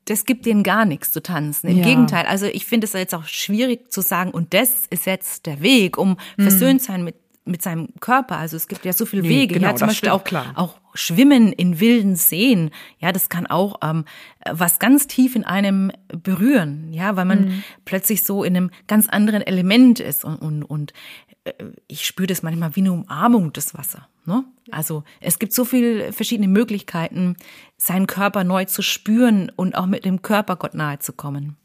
[0.05, 1.69] das gibt denen gar nichts zu tanzen.
[1.69, 1.85] Im ja.
[1.85, 2.27] Gegenteil.
[2.27, 5.97] Also ich finde es jetzt auch schwierig zu sagen, und das ist jetzt der Weg,
[5.97, 6.43] um mhm.
[6.43, 7.15] versöhnt sein mit
[7.45, 8.39] mit seinem Körper.
[8.39, 9.55] Also es gibt ja so viele nee, Wege.
[9.55, 10.53] Genau, ja, zum Beispiel auch, klar.
[10.55, 12.71] auch Schwimmen in wilden Seen.
[12.99, 14.05] Ja, das kann auch ähm,
[14.51, 16.93] was ganz tief in einem berühren.
[16.93, 17.65] Ja, weil man mhm.
[17.85, 20.93] plötzlich so in einem ganz anderen Element ist und, und, und
[21.45, 21.53] äh,
[21.87, 24.09] ich spüre das manchmal wie eine Umarmung des Wasser.
[24.27, 24.45] Ne?
[24.71, 27.37] Also es gibt so viele verschiedene Möglichkeiten,
[27.77, 31.57] seinen Körper neu zu spüren und auch mit dem Körper Gott nahe zu kommen.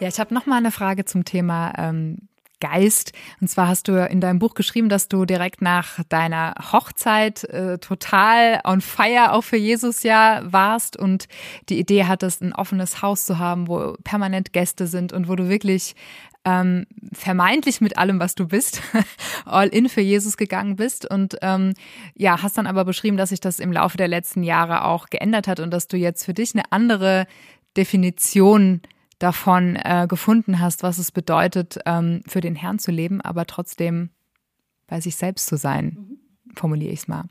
[0.00, 2.16] Ja, ich habe noch mal eine Frage zum Thema ähm,
[2.58, 3.12] Geist.
[3.42, 7.78] Und zwar hast du in deinem Buch geschrieben, dass du direkt nach deiner Hochzeit äh,
[7.78, 11.28] total on fire auch für Jesus ja warst und
[11.68, 15.50] die Idee hattest, ein offenes Haus zu haben, wo permanent Gäste sind und wo du
[15.50, 15.94] wirklich
[16.46, 18.80] ähm, vermeintlich mit allem, was du bist,
[19.44, 21.04] all in für Jesus gegangen bist.
[21.10, 21.74] Und ähm,
[22.14, 25.46] ja, hast dann aber beschrieben, dass sich das im Laufe der letzten Jahre auch geändert
[25.46, 27.26] hat und dass du jetzt für dich eine andere
[27.76, 28.80] Definition
[29.20, 34.10] davon äh, gefunden hast, was es bedeutet, ähm, für den Herrn zu leben, aber trotzdem
[34.88, 36.54] bei sich selbst zu sein, mhm.
[36.56, 37.24] formuliere ich es mal.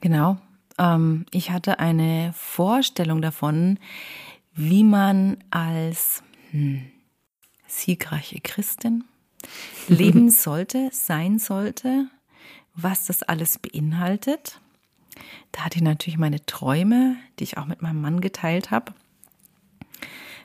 [0.00, 0.38] Genau.
[0.78, 3.78] Ähm, ich hatte eine Vorstellung davon,
[4.54, 6.84] wie man als hm,
[7.66, 9.04] siegreiche Christin
[9.88, 12.06] leben sollte, sein sollte,
[12.74, 14.60] was das alles beinhaltet.
[15.52, 18.92] Da hatte ich natürlich meine Träume, die ich auch mit meinem Mann geteilt habe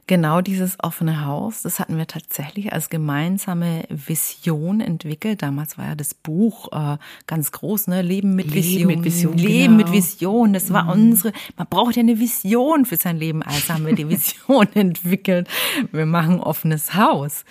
[0.08, 5.42] genau dieses offene Haus, das hatten wir tatsächlich als gemeinsame Vision entwickelt.
[5.42, 6.98] Damals war ja das Buch äh,
[7.28, 8.02] ganz groß, ne?
[8.02, 8.90] Leben mit Vision.
[8.90, 9.38] Leben mit Vision.
[9.38, 9.90] Leben genau.
[9.90, 10.54] mit Vision.
[10.54, 10.90] Das war mhm.
[10.90, 13.44] unsere, man braucht ja eine Vision für sein Leben.
[13.44, 15.48] Also haben wir die Vision entwickelt.
[15.92, 17.44] Wir machen offenes Haus.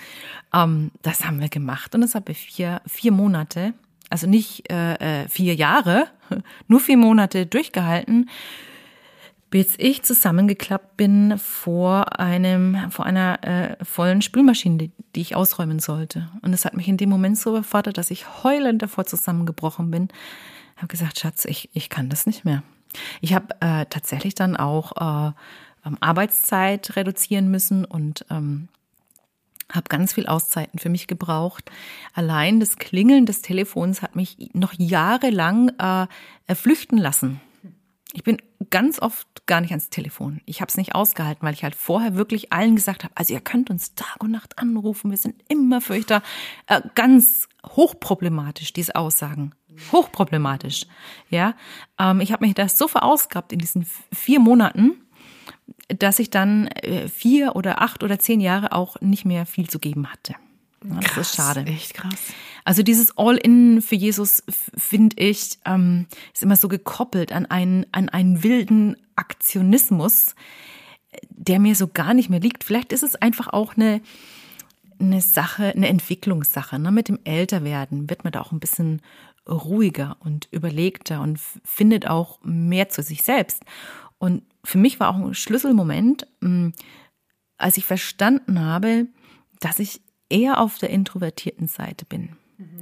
[0.52, 3.74] Ähm, das haben wir gemacht und das habe ich vier, vier Monate,
[4.08, 6.06] also nicht äh, äh vier Jahre,
[6.68, 8.30] nur vier Monate durchgehalten
[9.56, 15.78] bis ich zusammengeklappt bin vor einem, vor einer äh, vollen Spülmaschine, die, die ich ausräumen
[15.78, 16.28] sollte.
[16.42, 20.08] Und es hat mich in dem Moment so überfordert, dass ich heulend davor zusammengebrochen bin.
[20.74, 22.64] Ich habe gesagt, Schatz, ich, ich kann das nicht mehr.
[23.22, 25.32] Ich habe äh, tatsächlich dann auch äh,
[26.00, 28.68] Arbeitszeit reduzieren müssen und ähm,
[29.72, 31.70] habe ganz viel Auszeiten für mich gebraucht.
[32.12, 37.40] Allein das Klingeln des Telefons hat mich noch jahrelang äh, flüchten lassen.
[38.12, 38.36] Ich bin
[38.70, 40.40] ganz oft gar nicht ans Telefon.
[40.44, 43.40] Ich habe es nicht ausgehalten, weil ich halt vorher wirklich allen gesagt habe, also ihr
[43.40, 46.22] könnt uns Tag und Nacht anrufen, wir sind immer für euch da.
[46.66, 49.54] Äh, ganz hochproblematisch, diese Aussagen.
[49.92, 50.86] Hochproblematisch.
[51.28, 51.54] Ja,
[51.98, 54.92] ähm, ich habe mich da so verausgabt in diesen vier Monaten,
[55.88, 59.78] dass ich dann äh, vier oder acht oder zehn Jahre auch nicht mehr viel zu
[59.78, 60.34] geben hatte.
[60.84, 61.64] Ja, das krass, ist schade.
[61.66, 62.18] Echt krass.
[62.64, 64.42] Also dieses All-in für Jesus,
[64.76, 70.34] finde ich, ähm, ist immer so gekoppelt an einen, an einen wilden Aktionismus,
[71.30, 72.64] der mir so gar nicht mehr liegt.
[72.64, 74.00] Vielleicht ist es einfach auch eine,
[74.98, 76.78] eine Sache, eine Entwicklungssache.
[76.78, 76.90] Ne?
[76.90, 79.00] Mit dem Älterwerden wird man da auch ein bisschen
[79.48, 83.62] ruhiger und überlegter und findet auch mehr zu sich selbst.
[84.18, 86.72] Und für mich war auch ein Schlüsselmoment, hm,
[87.58, 89.06] als ich verstanden habe,
[89.60, 92.36] dass ich eher auf der introvertierten Seite bin.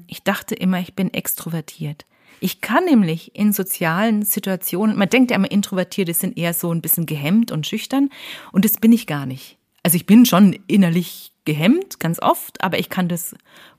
[0.06, 2.06] Ich dachte immer, ich bin extrovertiert.
[2.40, 6.82] Ich kann nämlich in sozialen Situationen, man denkt ja immer, Introvertierte sind eher so ein
[6.82, 8.10] bisschen gehemmt und schüchtern
[8.52, 9.56] und das bin ich gar nicht.
[9.82, 13.34] Also ich bin schon innerlich gehemmt, ganz oft, aber ich kann das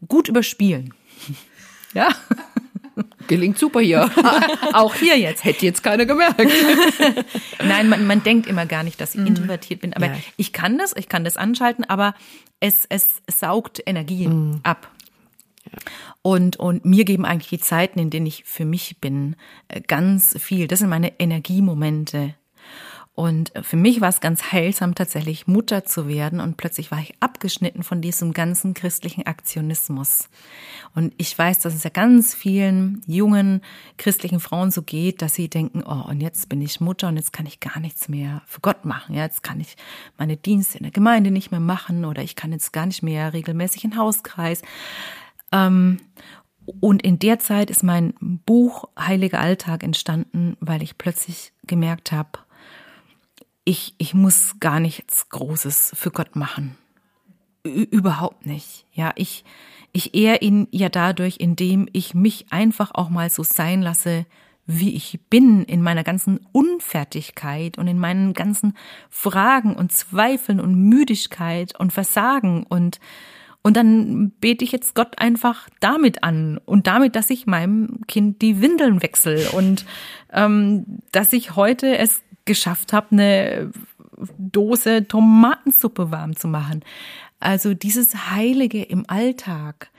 [0.08, 0.94] gut überspielen.
[1.94, 2.10] Ja.
[3.28, 4.10] Gelingt super hier.
[4.74, 5.44] Auch hier jetzt.
[5.44, 6.42] Hätte jetzt keiner gemerkt.
[7.64, 9.28] Nein, man, man denkt immer gar nicht, dass ich mhm.
[9.28, 9.94] introvertiert bin.
[9.94, 10.18] Aber ja.
[10.38, 12.16] ich kann das, ich kann das anschalten, aber
[12.60, 14.60] es, es saugt Energie mhm.
[14.64, 14.92] ab.
[16.22, 19.36] Und, und mir geben eigentlich die Zeiten, in denen ich für mich bin,
[19.68, 20.68] äh, ganz viel.
[20.68, 22.36] Das sind meine Energiemomente.
[23.16, 26.42] Und für mich war es ganz heilsam, tatsächlich Mutter zu werden.
[26.42, 30.28] Und plötzlich war ich abgeschnitten von diesem ganzen christlichen Aktionismus.
[30.94, 33.62] Und ich weiß, dass es ja ganz vielen jungen
[33.98, 37.32] christlichen Frauen so geht, dass sie denken, oh, und jetzt bin ich Mutter und jetzt
[37.32, 39.16] kann ich gar nichts mehr für Gott machen.
[39.16, 39.78] Ja, jetzt kann ich
[40.18, 43.32] meine Dienste in der Gemeinde nicht mehr machen oder ich kann jetzt gar nicht mehr
[43.32, 44.62] regelmäßig in Hauskreis.
[45.54, 46.00] Ähm,
[46.82, 52.40] und in der Zeit ist mein Buch Heiliger Alltag entstanden, weil ich plötzlich gemerkt habe,
[53.66, 56.78] ich, ich muss gar nichts Großes für Gott machen.
[57.66, 58.86] Ü überhaupt nicht.
[58.94, 59.44] Ja, ich,
[59.92, 64.26] ich ehre ihn ja dadurch, indem ich mich einfach auch mal so sein lasse,
[64.68, 68.76] wie ich bin, in meiner ganzen Unfertigkeit und in meinen ganzen
[69.10, 73.00] Fragen und Zweifeln und Müdigkeit und Versagen und
[73.62, 78.44] und dann bete ich jetzt Gott einfach damit an und damit, dass ich meinem Kind
[78.44, 79.88] die Windeln wechsle und
[80.32, 83.72] ähm, dass ich heute es geschafft habe, eine
[84.38, 86.84] Dose Tomatensuppe warm zu machen.
[87.40, 89.90] Also dieses Heilige im Alltag,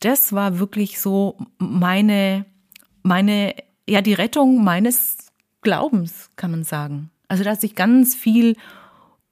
[0.00, 2.46] das war wirklich so meine,
[3.02, 3.54] meine,
[3.88, 5.32] ja, die Rettung meines
[5.62, 7.10] Glaubens, kann man sagen.
[7.28, 8.56] Also, dass ich ganz viel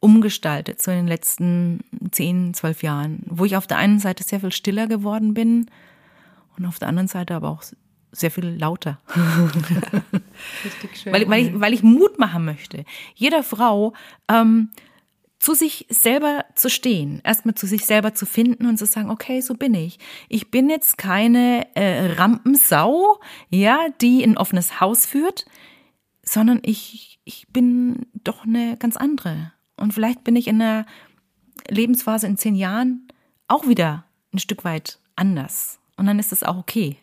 [0.00, 4.40] umgestaltet, so in den letzten zehn, zwölf Jahren, wo ich auf der einen Seite sehr
[4.40, 5.70] viel stiller geworden bin
[6.58, 7.62] und auf der anderen Seite aber auch
[8.12, 9.00] sehr viel lauter.
[10.64, 11.12] Richtig schön.
[11.12, 12.84] Weil, weil, ich, weil ich Mut machen möchte.
[13.14, 13.94] Jeder Frau
[14.28, 14.70] ähm,
[15.38, 19.40] zu sich selber zu stehen, erstmal zu sich selber zu finden und zu sagen, okay,
[19.40, 19.98] so bin ich.
[20.28, 23.18] Ich bin jetzt keine äh, Rampensau,
[23.50, 25.46] ja, die in ein offenes Haus führt,
[26.22, 29.52] sondern ich, ich bin doch eine ganz andere.
[29.76, 30.86] Und vielleicht bin ich in einer
[31.68, 33.08] Lebensphase in zehn Jahren
[33.48, 35.80] auch wieder ein Stück weit anders.
[35.96, 36.98] Und dann ist es auch okay.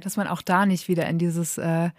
[0.00, 1.90] Dass man auch da nicht wieder in dieses äh,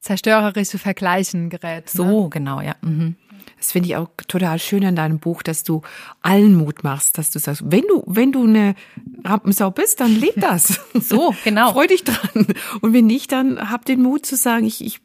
[0.00, 1.86] zerstörerische Vergleichen gerät.
[1.86, 1.90] Ne?
[1.90, 2.74] So, genau, ja.
[2.82, 3.16] Mhm.
[3.58, 5.82] Das finde ich auch total schön an deinem Buch, dass du
[6.22, 8.74] allen Mut machst, dass du sagst, wenn du, wenn du eine
[9.24, 10.80] Rampensau bist, dann leb das.
[10.94, 11.72] So, genau.
[11.72, 12.46] Freu dich dran.
[12.80, 15.00] Und wenn nicht, dann hab den Mut zu sagen, ich, ich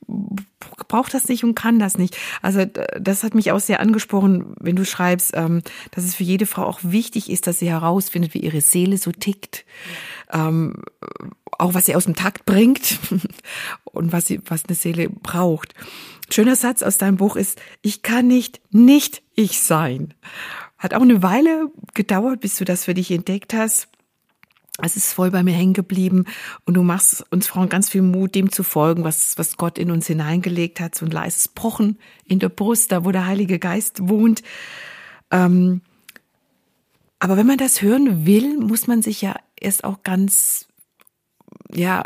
[0.87, 2.17] brauche das nicht und kann das nicht.
[2.41, 2.65] Also
[2.99, 6.63] das hat mich auch sehr angesprochen, wenn du schreibst, ähm, dass es für jede Frau
[6.63, 9.65] auch wichtig ist, dass sie herausfindet, wie ihre Seele so tickt.
[10.35, 10.73] Ähm,
[11.57, 12.99] auch was sie aus dem Takt bringt
[13.85, 15.73] und was sie, was eine Seele braucht.
[16.29, 20.13] Schöner Satz aus deinem Buch ist, ich kann nicht nicht ich sein.
[20.77, 23.87] Hat auch eine Weile gedauert, bis du das für dich entdeckt hast.
[24.81, 26.25] Es ist voll bei mir hängen geblieben
[26.65, 29.89] und du machst uns Frauen ganz viel Mut, dem zu folgen, was, was Gott in
[29.89, 34.09] uns hineingelegt hat, so ein leises Pochen in der Brust, da wo der Heilige Geist
[34.09, 34.43] wohnt.
[35.31, 35.79] Ähm,
[37.19, 39.35] aber wenn man das hören will, muss man sich ja
[39.65, 40.67] erst auch ganz,
[41.73, 42.03] ja,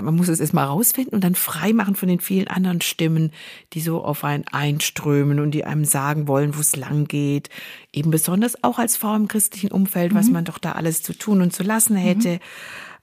[0.00, 3.32] man muss es erstmal rausfinden und dann frei machen von den vielen anderen Stimmen,
[3.72, 7.48] die so auf einen einströmen und die einem sagen wollen, wo es lang geht.
[7.92, 10.16] Eben besonders auch als Frau im christlichen Umfeld, mhm.
[10.16, 12.38] was man doch da alles zu tun und zu lassen hätte.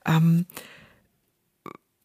[0.06, 0.46] Mhm.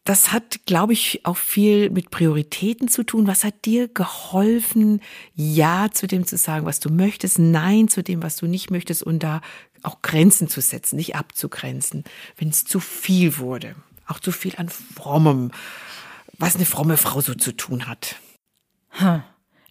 [0.04, 3.26] Das hat, glaube ich, auch viel mit Prioritäten zu tun.
[3.26, 5.00] Was hat dir geholfen,
[5.34, 9.02] Ja zu dem zu sagen, was du möchtest, Nein zu dem, was du nicht möchtest
[9.02, 9.40] und da
[9.84, 12.04] auch Grenzen zu setzen, nicht abzugrenzen,
[12.36, 13.74] wenn es zu viel wurde?
[14.06, 15.50] auch zu viel an frommem,
[16.38, 18.16] was eine fromme Frau so zu tun hat.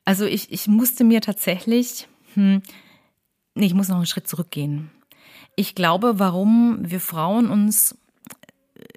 [0.06, 2.62] Also ich, ich musste mir tatsächlich, hm,
[3.56, 4.92] nee, ich muss noch einen Schritt zurückgehen.
[5.56, 7.96] Ich glaube, warum wir Frauen uns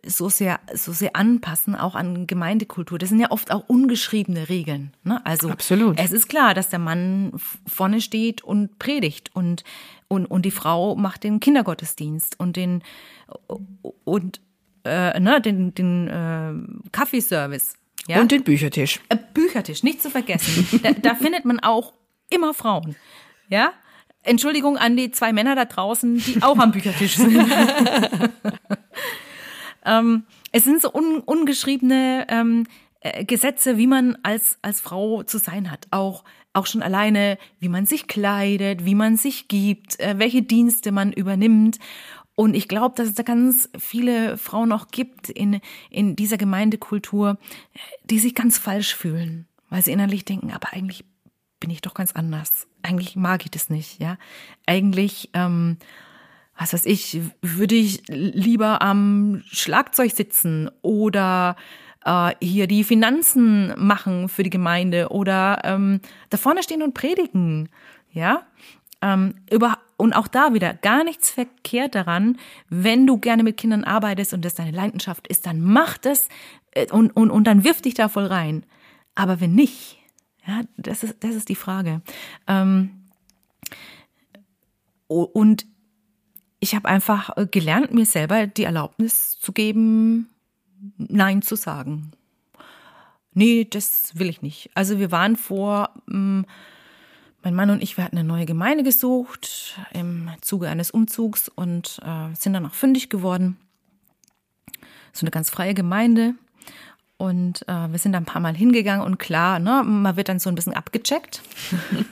[0.04, 2.98] so sehr, so sehr anpassen, auch an Gemeindekultur.
[2.98, 4.92] Das sind ja oft auch ungeschriebene Regeln.
[5.04, 5.24] Ne?
[5.24, 5.98] Also Absolut.
[5.98, 7.32] es ist klar, dass der Mann
[7.66, 9.64] vorne steht und predigt und,
[10.08, 12.82] und, und die Frau macht den Kindergottesdienst und den
[14.04, 14.40] und
[14.84, 17.74] äh, ne, den, den äh, Kaffeeservice.
[18.06, 18.20] Ja?
[18.20, 19.00] Und den Büchertisch.
[19.08, 20.80] Äh, Büchertisch, nicht zu vergessen.
[20.82, 21.92] da, da findet man auch
[22.30, 22.96] immer Frauen.
[23.48, 23.72] Ja?
[24.22, 27.36] Entschuldigung an die zwei Männer da draußen, die auch am Büchertisch sind.
[29.84, 32.66] ähm, es sind so un, ungeschriebene ähm,
[33.00, 35.86] äh, Gesetze, wie man als, als Frau zu sein hat.
[35.90, 36.24] Auch,
[36.56, 41.12] auch schon alleine, wie man sich kleidet, wie man sich gibt, äh, welche Dienste man
[41.12, 41.78] übernimmt.
[42.34, 47.38] Und ich glaube, dass es da ganz viele Frauen auch gibt in, in dieser Gemeindekultur,
[48.04, 51.04] die sich ganz falsch fühlen, weil sie innerlich denken, aber eigentlich
[51.60, 52.66] bin ich doch ganz anders.
[52.82, 54.18] Eigentlich mag ich das nicht, ja.
[54.66, 55.78] Eigentlich, ähm,
[56.58, 61.56] was weiß ich, würde ich lieber am Schlagzeug sitzen oder
[62.06, 66.00] äh, hier die Finanzen machen für die Gemeinde oder ähm,
[66.30, 67.68] da vorne stehen und predigen,
[68.12, 68.46] ja.
[69.02, 72.38] Ähm, über, und auch da wieder gar nichts verkehrt daran,
[72.70, 76.28] wenn du gerne mit Kindern arbeitest und das deine Leidenschaft ist, dann mach das
[76.70, 78.64] äh, und, und, und dann wirf dich da voll rein.
[79.14, 79.98] Aber wenn nicht,
[80.46, 82.00] ja, das ist, das ist die Frage.
[82.46, 83.02] Ähm,
[85.08, 85.66] und
[86.60, 90.30] ich habe einfach äh, gelernt, mir selber die Erlaubnis zu geben,
[90.96, 92.12] Nein zu sagen.
[93.32, 94.70] Nee, das will ich nicht.
[94.74, 96.46] Also wir waren vor ähm,
[97.42, 102.00] mein Mann und ich, wir hatten eine neue Gemeinde gesucht im Zuge eines Umzugs und
[102.02, 103.56] äh, sind dann auch fündig geworden.
[105.12, 106.34] So eine ganz freie Gemeinde.
[107.18, 110.38] Und äh, wir sind da ein paar Mal hingegangen und klar, ne, man wird dann
[110.38, 111.40] so ein bisschen abgecheckt.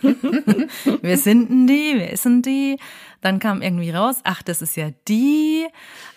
[1.02, 1.92] wer sind denn die?
[1.96, 2.78] Wer ist denn die?
[3.20, 5.66] Dann kam irgendwie raus, ach, das ist ja die.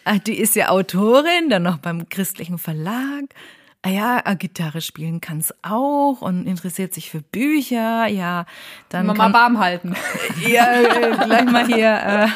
[0.05, 3.25] Ach, die ist ja Autorin, dann noch beim christlichen Verlag
[3.87, 8.45] ah ja, äh, Gitarre spielen kann's auch und interessiert sich für Bücher, ja,
[8.89, 9.95] dann Mama kann, warm halten.
[10.47, 12.29] Ja, äh, gleich mal hier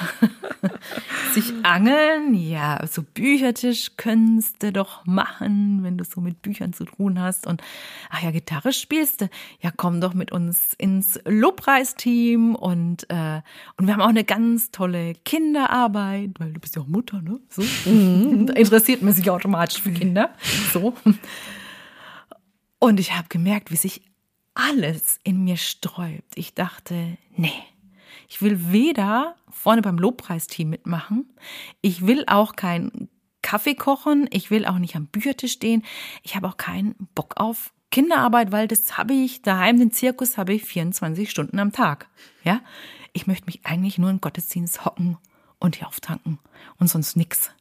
[0.62, 0.68] äh,
[1.34, 6.86] sich angeln, ja, so Büchertisch könntest du doch machen, wenn du so mit Büchern zu
[6.86, 7.62] tun hast und
[8.10, 9.30] ach ja, Gitarre spielst du,
[9.60, 13.41] ja, komm doch mit uns ins Lobpreisteam und äh,
[13.78, 17.39] und wir haben auch eine ganz tolle Kinderarbeit, weil du bist ja auch Mutter, ne?
[17.49, 18.47] So mhm.
[18.56, 20.32] interessiert man sich automatisch für Kinder,
[20.74, 20.93] so.
[22.84, 24.01] Und ich habe gemerkt, wie sich
[24.55, 26.36] alles in mir sträubt.
[26.36, 27.53] Ich dachte, nee,
[28.27, 31.29] ich will weder vorne beim Lobpreisteam mitmachen,
[31.82, 33.07] ich will auch keinen
[33.43, 35.84] Kaffee kochen, ich will auch nicht am Büchertisch stehen,
[36.23, 40.55] ich habe auch keinen Bock auf Kinderarbeit, weil das habe ich daheim, den Zirkus habe
[40.55, 42.09] ich 24 Stunden am Tag.
[42.43, 42.61] Ja,
[43.13, 45.19] ich möchte mich eigentlich nur in Gottesdienst hocken
[45.59, 46.39] und hier auftanken
[46.79, 47.51] und sonst nix.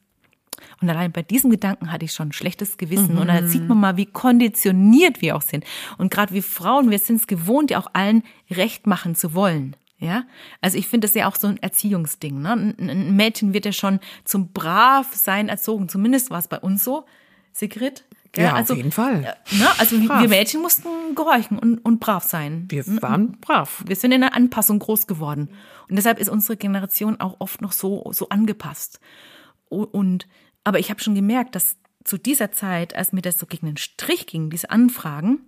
[0.81, 3.13] Und allein bei diesem Gedanken hatte ich schon ein schlechtes Gewissen.
[3.13, 3.21] Mhm.
[3.21, 5.65] Und da sieht man mal, wie konditioniert wir auch sind.
[5.97, 9.75] Und gerade wir Frauen, wir sind es gewohnt, ja auch allen recht machen zu wollen.
[9.99, 10.23] Ja,
[10.61, 12.41] also ich finde das ja auch so ein Erziehungsding.
[12.41, 12.73] Ne?
[12.79, 15.89] Ein Mädchen wird ja schon zum brav sein erzogen.
[15.89, 17.05] Zumindest war es bei uns so.
[17.53, 18.03] Sigrid?
[18.31, 18.45] Gell?
[18.45, 19.23] Ja, also, auf jeden Fall.
[19.23, 19.67] äh, Ne?
[19.77, 20.21] Also Brav.
[20.21, 22.65] wir Mädchen mussten gehorchen und, und brav sein.
[22.69, 23.83] Wir waren brav.
[23.85, 25.49] Wir sind in der Anpassung groß geworden.
[25.89, 29.01] Und deshalb ist unsere Generation auch oft noch so, so angepasst.
[29.69, 30.27] Und,
[30.63, 33.77] aber ich habe schon gemerkt, dass zu dieser Zeit, als mir das so gegen den
[33.77, 35.39] Strich ging, diese Anfragen,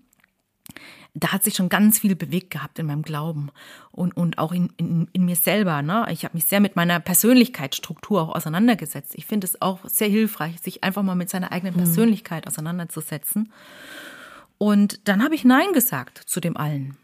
[1.16, 3.49] da hat sich schon ganz viel bewegt gehabt in meinem Glauben
[3.91, 5.82] und, und auch in, in, in mir selber.
[5.82, 6.07] Ne?
[6.09, 9.14] Ich habe mich sehr mit meiner Persönlichkeitsstruktur auch auseinandergesetzt.
[9.16, 13.51] Ich finde es auch sehr hilfreich, sich einfach mal mit seiner eigenen Persönlichkeit auseinanderzusetzen.
[14.57, 16.97] Und dann habe ich Nein gesagt zu dem allen.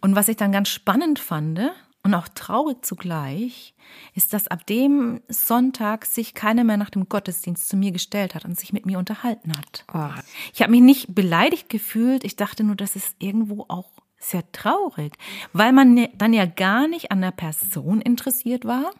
[0.00, 1.60] Und was ich dann ganz spannend fand
[2.06, 3.74] und auch traurig zugleich,
[4.14, 8.44] ist, dass ab dem Sonntag sich keiner mehr nach dem Gottesdienst zu mir gestellt hat
[8.44, 9.84] und sich mit mir unterhalten hat.
[9.92, 10.20] Oh.
[10.54, 15.14] Ich habe mich nicht beleidigt gefühlt, ich dachte nur, das ist irgendwo auch sehr traurig,
[15.52, 18.92] weil man dann ja gar nicht an der Person interessiert war,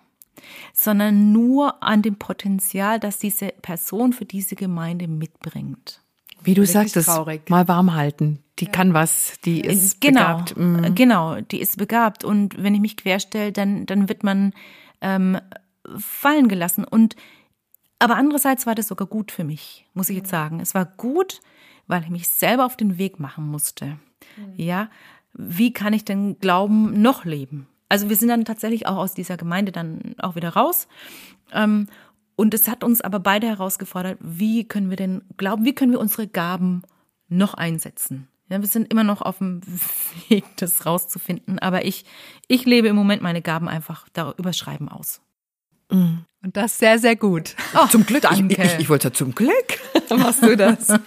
[0.73, 6.03] sondern nur an dem Potenzial, das diese Person für diese Gemeinde mitbringt.
[6.47, 7.49] Wie du sagtest, traurig.
[7.49, 8.42] mal warm halten.
[8.59, 10.57] Die kann was, die ist genau, begabt.
[10.57, 10.94] Mm.
[10.94, 14.55] genau, die ist begabt und wenn ich mich querstelle, dann dann wird man
[15.03, 15.38] ähm,
[15.99, 17.16] fallen gelassen und
[17.99, 20.61] aber andererseits war das sogar gut für mich, muss ich jetzt sagen.
[20.61, 21.40] Es war gut,
[21.86, 23.99] weil ich mich selber auf den Weg machen musste.
[24.57, 24.88] Ja,
[25.32, 27.66] wie kann ich denn Glauben noch leben?
[27.88, 30.88] Also wir sind dann tatsächlich auch aus dieser Gemeinde dann auch wieder raus.
[31.53, 31.86] Ähm,
[32.37, 36.01] und es hat uns aber beide herausgefordert, wie können wir denn glauben, wie können wir
[36.01, 36.82] unsere Gaben
[37.28, 38.28] noch einsetzen?
[38.49, 39.61] Ja, wir sind immer noch auf dem
[40.28, 42.05] Weg, das rauszufinden, aber ich,
[42.47, 45.20] ich lebe im Moment meine Gaben einfach darüber Schreiben aus.
[46.43, 47.57] Und das sehr, sehr gut.
[47.91, 48.22] zum Glück.
[48.22, 48.55] danke.
[48.55, 49.80] Ich, ich, ich wollte zum Glück
[50.11, 50.89] machst du das.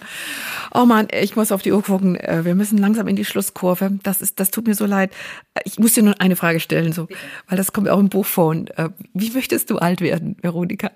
[0.72, 2.16] Oh Mann, ich muss auf die Uhr gucken.
[2.16, 3.98] Äh, Wir müssen langsam in die Schlusskurve.
[4.02, 5.12] Das ist, das tut mir so leid.
[5.54, 7.08] Äh, Ich muss dir nur eine Frage stellen, so,
[7.48, 8.48] weil das kommt auch im Buch vor.
[8.50, 10.90] Und, äh, wie möchtest du alt werden, Veronika?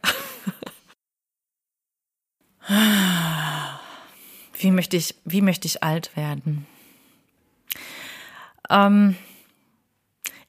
[4.57, 6.67] Wie möchte ich, wie möchte ich alt werden?
[8.71, 9.17] Ähm,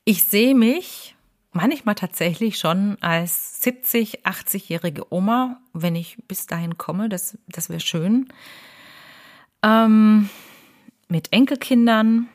[0.06, 1.16] ich sehe mich
[1.52, 7.10] manchmal tatsächlich schon als 70, 80-jährige Oma, wenn ich bis dahin komme.
[7.10, 8.30] Das, das wäre schön.
[9.66, 10.30] Ähm,
[11.08, 12.28] mit Enkelkindern,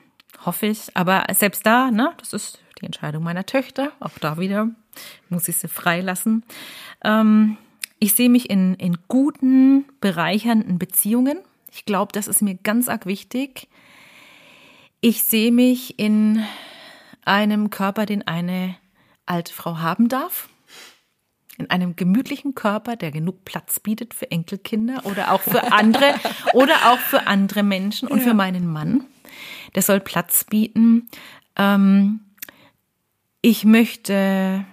[0.45, 0.97] hoffe ich.
[0.97, 3.93] Aber selbst da, ne, das ist die Entscheidung meiner Töchter.
[4.01, 4.69] Auch da wieder
[5.29, 6.43] muss ich sie freilassen.
[7.05, 7.57] Ähm,
[8.01, 11.39] ich sehe mich in, in guten, bereichernden Beziehungen.
[11.71, 13.69] Ich glaube, das ist mir ganz arg wichtig.
[15.01, 16.45] Ich sehe mich in
[17.25, 18.77] einem Körper, den eine
[19.25, 20.50] alte Frau haben darf.
[21.61, 26.15] In einem gemütlichen Körper, der genug Platz bietet für Enkelkinder oder auch für andere
[26.55, 29.05] oder auch für andere Menschen und für meinen Mann.
[29.75, 31.11] Der soll Platz bieten.
[31.57, 32.21] Ähm,
[33.43, 34.65] ich möchte,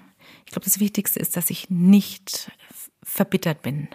[0.46, 2.50] ich glaube, das Wichtigste ist, dass ich nicht
[3.04, 3.90] verbittert bin,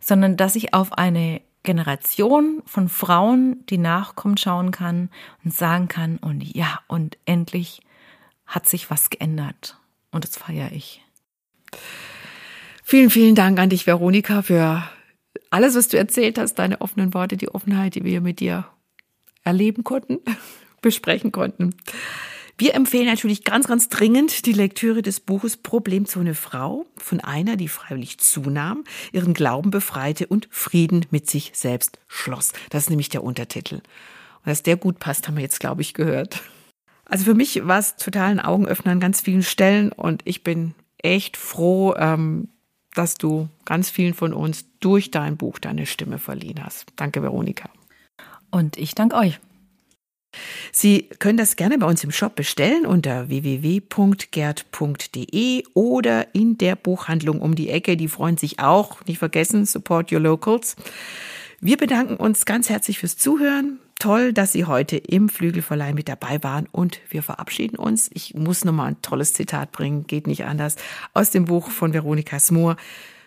[0.00, 5.08] sondern dass ich auf eine Generation von Frauen, die nachkommt, schauen kann
[5.44, 7.80] und sagen kann, und ja, und endlich
[8.44, 9.78] hat sich was geändert.
[10.10, 11.00] Und das feiere ich.
[12.92, 14.82] Vielen, vielen Dank an dich, Veronika, für
[15.48, 18.66] alles, was du erzählt hast, deine offenen Worte, die Offenheit, die wir mit dir
[19.44, 20.18] erleben konnten,
[20.82, 21.74] besprechen konnten.
[22.58, 27.68] Wir empfehlen natürlich ganz, ganz dringend die Lektüre des Buches Problemzone Frau von einer, die
[27.68, 32.52] freiwillig zunahm, ihren Glauben befreite und Frieden mit sich selbst schloss.
[32.68, 33.76] Das ist nämlich der Untertitel.
[33.76, 36.42] Und dass der gut passt, haben wir jetzt, glaube ich, gehört.
[37.06, 40.74] Also für mich war es total ein Augenöffner an ganz vielen Stellen und ich bin
[40.98, 42.48] echt froh, ähm,
[42.94, 46.86] dass du ganz vielen von uns durch dein Buch deine Stimme verliehen hast.
[46.96, 47.68] Danke, Veronika.
[48.50, 49.40] Und ich danke euch.
[50.70, 53.84] Sie können das gerne bei uns im Shop bestellen unter www.gerd.de
[55.74, 57.98] oder in der Buchhandlung um die Ecke.
[57.98, 59.04] Die freuen sich auch.
[59.06, 60.76] Nicht vergessen, support your locals.
[61.60, 63.78] Wir bedanken uns ganz herzlich fürs Zuhören.
[64.02, 68.10] Toll, dass Sie heute im Flügelverleih mit dabei waren und wir verabschieden uns.
[68.12, 70.74] Ich muss nochmal ein tolles Zitat bringen, geht nicht anders,
[71.14, 72.74] aus dem Buch von Veronika Smoor.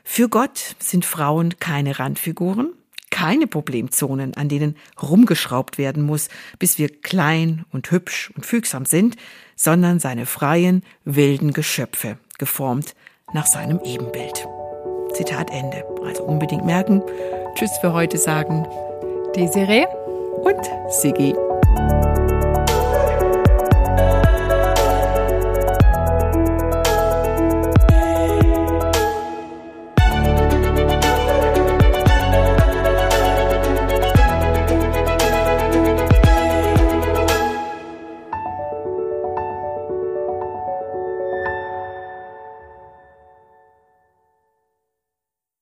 [0.03, 2.73] Für Gott sind Frauen keine Randfiguren,
[3.09, 6.27] keine Problemzonen, an denen rumgeschraubt werden muss,
[6.59, 9.15] bis wir klein und hübsch und fügsam sind,
[9.55, 12.95] sondern seine freien, wilden Geschöpfe, geformt
[13.33, 14.45] nach seinem Ebenbild.
[15.13, 15.85] Zitat Ende.
[16.03, 17.01] Also unbedingt merken.
[17.55, 18.67] Tschüss für heute sagen
[19.37, 19.85] Desiree?
[20.45, 21.35] Und Sigi.